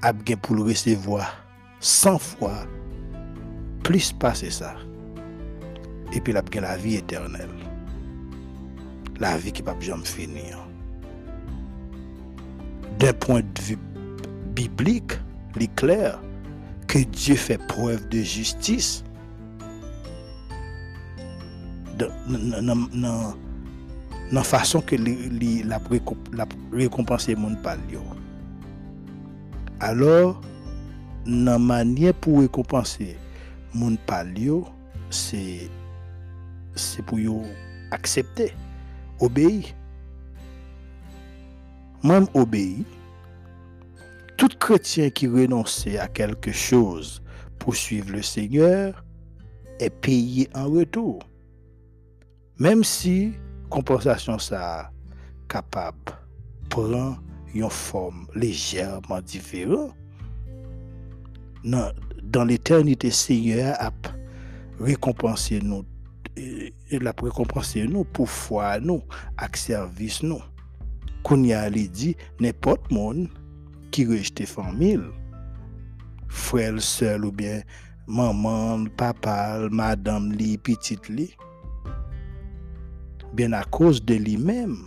ap 0.01 0.15
gen 0.27 0.37
pour 0.37 0.55
le 0.55 0.63
recevoir 0.63 1.35
100 1.79 2.19
fois 2.19 2.67
plus 3.83 4.11
passer 4.13 4.49
ça. 4.49 4.75
Et 6.13 6.21
puis, 6.21 6.33
la 6.33 6.43
la 6.61 6.77
vie 6.77 6.95
éternelle. 6.95 7.49
La 9.19 9.37
vie 9.37 9.51
qui 9.51 9.63
ne 9.63 9.71
peut 9.71 9.81
jamais 9.81 10.05
finir. 10.05 10.57
D'un 12.99 13.13
point 13.13 13.41
de 13.41 13.61
vue 13.61 13.79
biblique, 14.55 15.13
il 15.55 15.63
est 15.63 15.75
clair 15.75 16.19
que 16.87 16.99
Dieu 16.99 17.35
fait 17.35 17.57
preuve 17.67 18.07
de 18.09 18.19
justice 18.19 19.03
nan 24.33 24.43
fason 24.47 24.83
ke 24.85 24.97
li 24.97 25.61
la 25.67 25.79
rekompanse 26.73 27.35
moun 27.37 27.55
pal 27.63 27.81
yo. 27.91 28.01
Alors, 29.83 30.39
nan 31.25 31.61
manye 31.61 32.13
pou 32.13 32.41
rekompanse 32.43 33.13
moun 33.73 33.97
pal 34.07 34.31
yo, 34.37 34.63
se, 35.13 35.69
se 36.77 37.03
pou 37.05 37.21
yo 37.21 37.39
aksepte, 37.93 38.49
obeyi. 39.23 39.73
Mwen 42.03 42.27
obeyi, 42.37 42.83
tout 44.37 44.51
chrétien 44.59 45.09
qui 45.09 45.27
renonçait 45.27 45.97
à 45.97 46.07
quelque 46.07 46.51
chose 46.51 47.21
pour 47.59 47.75
suivre 47.75 48.11
le 48.11 48.21
Seigneur 48.21 49.03
est 49.79 49.89
payé 49.89 50.49
en 50.53 50.69
retour. 50.69 51.19
Même 52.59 52.83
si 52.83 53.33
compensation 53.69 54.37
ça 54.37 54.91
capable 55.47 55.97
prend 56.69 57.15
une 57.53 57.69
forme 57.69 58.27
légèrement 58.35 59.21
différente, 59.21 59.95
dans 61.63 61.93
l'éternité, 62.41 63.11
Seigneur 63.11 63.75
a 63.79 63.91
récompensé 64.79 65.59
nous, 65.61 65.85
il 66.35 67.07
a 67.07 67.13
récompensé 67.21 67.83
nous 67.83 68.03
pour 68.03 68.29
foi 68.29 68.79
nous, 68.79 69.03
avec 69.37 69.57
service 69.57 70.23
nous. 70.23 70.41
Qu'on 71.23 71.43
y 71.43 71.53
a 71.53 71.69
dit, 71.69 72.17
n'importe 72.39 72.91
monde 72.91 73.29
qui 73.91 74.05
rejte 74.05 74.45
famille, 74.45 74.99
frère, 76.27 76.81
seul 76.81 77.25
ou 77.25 77.31
bien 77.31 77.61
maman, 78.07 78.85
papa, 78.97 79.69
madame 79.71 80.31
li, 80.31 80.57
petite 80.57 81.07
li, 81.09 81.35
bien 83.33 83.53
à 83.53 83.63
cause 83.63 84.03
de 84.03 84.15
lui-même, 84.15 84.77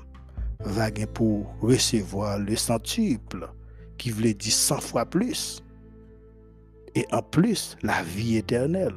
va 0.61 0.90
pour 1.14 1.55
recevoir 1.61 2.38
le 2.38 2.57
centuple, 2.57 3.49
qui 3.99 4.11
voulait 4.11 4.34
dire 4.34 4.53
100 4.53 4.80
fois 4.80 5.07
plus. 5.07 5.62
Et 6.97 7.07
en 7.12 7.20
plus, 7.22 7.76
la 7.82 8.03
vie 8.03 8.38
éternelle. 8.38 8.94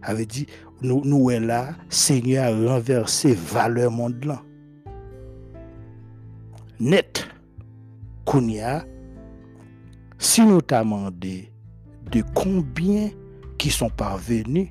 Avait 0.00 0.26
dit, 0.26 0.46
nous, 0.80 1.02
nous 1.04 1.28
là, 1.28 1.74
Seigneur 1.88 2.44
a 2.44 2.72
renversé 2.72 3.34
valeur 3.34 3.90
monde 3.90 4.24
là. 4.24 4.40
Net. 6.78 7.28
Kounia, 8.24 8.84
si 10.18 10.42
nous 10.42 10.60
t'a 10.60 10.84
demandé 10.84 11.50
de 12.12 12.22
combien 12.34 13.10
qui 13.56 13.70
sont 13.70 13.88
parvenus 13.88 14.68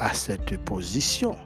à 0.00 0.12
cette 0.12 0.58
position, 0.64 1.36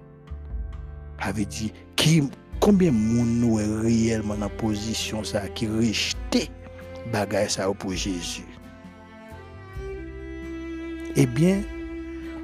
avait 1.18 1.44
dit 1.44 1.72
qui, 1.94 2.22
combien 2.58 2.90
de 2.90 2.96
nous 2.96 3.60
est 3.60 3.80
réellement 3.82 4.34
dans 4.34 4.48
position 4.48 5.22
ça 5.22 5.46
qui 5.48 5.68
rejeté 5.68 6.48
bagay 7.12 7.48
ça 7.48 7.70
pour 7.72 7.92
Jésus. 7.92 8.46
Eh 11.14 11.26
bien, 11.26 11.60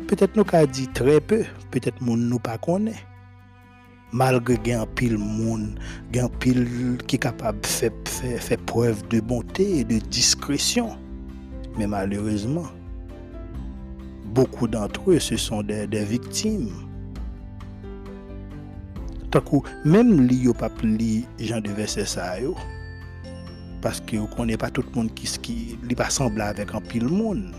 peut-être 0.08 0.36
nous 0.36 0.44
avons 0.52 0.70
dit 0.70 0.88
très 0.88 1.20
peu, 1.20 1.42
peut-être 1.70 2.02
nous 2.02 2.18
ne 2.18 2.36
pas 2.36 2.58
malgré 4.12 4.58
gen 4.64 4.86
pile 4.94 5.16
moun, 5.16 5.78
gen 6.12 6.28
pile 6.38 6.98
qui 7.06 7.16
est 7.16 7.18
capable 7.18 7.60
de 7.62 7.66
faire, 7.66 8.58
preuve 8.66 9.06
de 9.08 9.20
bonté 9.20 9.78
et 9.78 9.84
de 9.84 9.98
discrétion. 9.98 10.96
Mais 11.78 11.86
malheureusement, 11.86 12.66
beaucoup 14.34 14.68
d'entre 14.68 15.12
eux, 15.12 15.18
ce 15.18 15.38
sont 15.38 15.62
des, 15.62 15.86
victimes. 16.04 16.70
Tant 19.30 19.40
que 19.40 19.56
même 19.86 20.26
li 20.26 20.46
pas 20.58 20.70
li 20.82 21.26
Jean 21.38 21.60
de 21.60 21.70
verset 21.70 22.04
parce 23.80 24.00
que 24.00 24.16
ne 24.16 24.26
connaît 24.26 24.56
pas 24.56 24.70
tout 24.70 24.82
le 24.82 24.90
monde 24.94 25.14
qui 25.14 25.26
qui 25.38 25.78
li 25.88 25.94
pas 25.94 26.08
avec 26.40 26.74
un 26.74 26.80
pile 26.80 27.08
monde. 27.08 27.54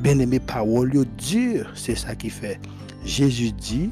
Bien 0.00 0.16
aimé 0.20 0.38
parole 0.38 0.92
dur, 1.16 1.70
c'est 1.74 1.96
ça 1.96 2.14
qui 2.14 2.30
fait. 2.30 2.60
Jésus 3.04 3.50
dit 3.50 3.90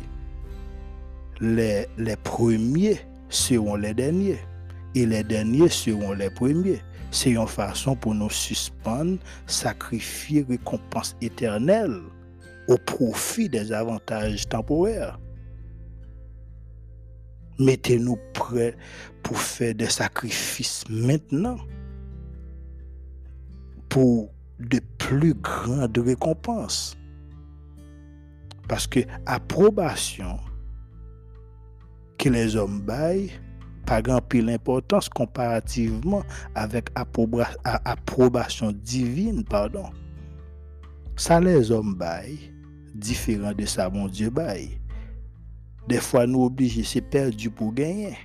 les, 1.40 1.86
premiers 2.22 3.00
seront 3.28 3.74
les 3.74 3.92
derniers 3.92 4.38
et 4.94 5.04
les 5.04 5.24
derniers 5.24 5.68
seront 5.68 6.12
les 6.12 6.30
premiers. 6.30 6.80
C'est 7.11 7.30
une 7.30 7.46
façon 7.48 7.96
pour 7.96 8.14
nous 8.14 8.30
suspendre, 8.30 9.18
sacrifier 9.46 10.46
récompense 10.48 11.16
éternelle 11.20 12.00
au 12.68 12.76
profit 12.78 13.48
des 13.48 13.72
avantages 13.72 14.48
temporaires. 14.48 15.18
Mettez-nous 17.59 18.18
prêts 18.32 18.76
pour 19.24 19.38
faire 19.38 19.74
des 19.74 19.88
sacrifices 19.88 20.84
maintenant 20.88 21.57
pour 23.88 24.36
de 24.59 24.80
plus 24.98 25.34
grandes 25.34 25.98
récompenses. 25.98 26.96
Parce 28.68 28.86
que 28.86 29.00
approbation, 29.26 30.38
que 32.18 32.28
les 32.28 32.57
hommes 32.57 32.80
baillent 32.80 33.32
pas 33.86 34.02
grand 34.02 34.20
pile 34.20 34.59
comparativement 35.14 36.24
avec 36.54 36.90
approbation 36.94 38.72
divine, 38.72 39.44
pardon. 39.44 39.84
Ça 41.14 41.40
les 41.40 41.70
hommes 41.70 41.94
baillent, 41.94 42.52
différent 42.94 43.52
de 43.52 43.64
ça 43.64 43.88
mon 43.88 44.09
Dieu 44.09 44.28
baille. 44.28 44.80
Des 45.88 46.00
fois 46.00 46.26
nous 46.26 46.44
obligés 46.44 46.82
c'est 46.82 47.00
perdu 47.00 47.48
pour 47.48 47.72
gagner. 47.72 48.18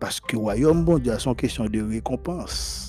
Parce 0.00 0.20
que 0.20 0.36
royaume 0.36 0.84
bon 0.84 0.98
Dieu 0.98 1.12
a 1.12 1.34
question 1.34 1.66
de 1.66 1.80
récompense. 1.80 2.85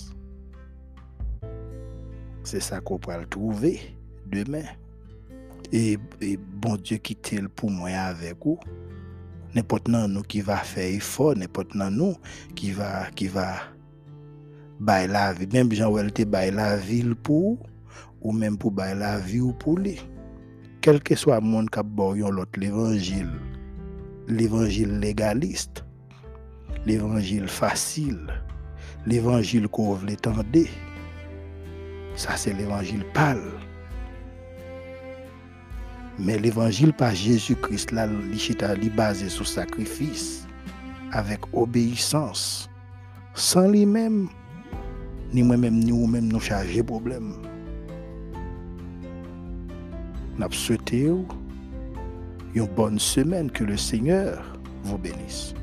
C'est 2.48 2.62
ça 2.62 2.80
qu'on 2.80 2.98
pourra 2.98 3.18
le 3.18 3.26
trouver 3.26 3.78
demain. 4.26 4.64
Et, 5.74 5.98
bon 6.54 6.78
Dieu 6.78 6.96
quitte 6.96 7.46
pour 7.50 7.70
moi 7.70 7.90
avec 7.90 8.38
vous 8.42 8.58
n'importe 9.54 9.90
nous 9.90 10.22
qui 10.22 10.40
va 10.40 10.56
faire 10.56 10.96
effort, 10.96 11.36
n'importe 11.36 11.76
nous 11.76 12.16
qui 12.56 12.72
va 12.72 13.12
qui 13.14 13.28
va 13.28 13.56
bailler 14.80 15.10
la 15.10 15.34
vie, 15.34 15.46
même 15.52 15.70
Jean 15.74 15.92
te 16.08 16.24
bailler 16.24 16.52
la 16.52 16.78
ville 16.78 17.16
pour 17.16 17.58
ou 18.22 18.32
même 18.32 18.58
pour 18.58 18.72
bailler 18.72 18.98
la 18.98 19.20
vie 19.20 19.42
ou 19.42 19.52
pour 19.52 19.78
lui. 19.78 20.00
Quel 20.80 21.04
que 21.04 21.16
soit 21.16 21.42
le 21.42 21.46
monde 21.46 21.70
qui 21.70 21.80
a 21.80 21.84
l'autre 21.84 22.58
l'évangile, 22.58 23.42
l'évangile 24.30 25.00
légaliste, 25.00 25.84
l'évangile 26.86 27.50
facile, 27.50 28.26
l'évangile 29.06 29.68
qu'on 29.68 29.96
veut 29.96 30.08
l'étendre, 30.08 30.46
ça 32.18 32.36
c'est 32.36 32.54
l'évangile 32.54 33.06
pâle. 33.14 33.42
Mais 36.20 36.38
l'évangile 36.40 36.94
par 36.94 37.14
Jésus-Christ, 37.14 37.92
là, 37.92 38.08
est 38.08 38.96
basé 38.96 39.30
sur 39.30 39.48
sacrifice, 39.48 40.48
avec 41.12 41.40
obéissance, 41.54 42.70
sans 43.36 43.68
lui-même, 43.68 44.28
ni 45.32 45.44
moi-même, 45.44 45.76
ni 45.76 45.92
vous-même, 45.92 46.28
nous 46.28 46.40
charger 46.40 46.82
problème. 46.82 47.36
Nous 50.40 50.52
souhaitons 50.52 51.26
une 52.56 52.66
bonne 52.66 52.98
semaine, 52.98 53.52
que 53.52 53.64
le 53.64 53.78
Seigneur 53.78 54.42
vous 54.84 54.98
bénisse. 54.98 55.54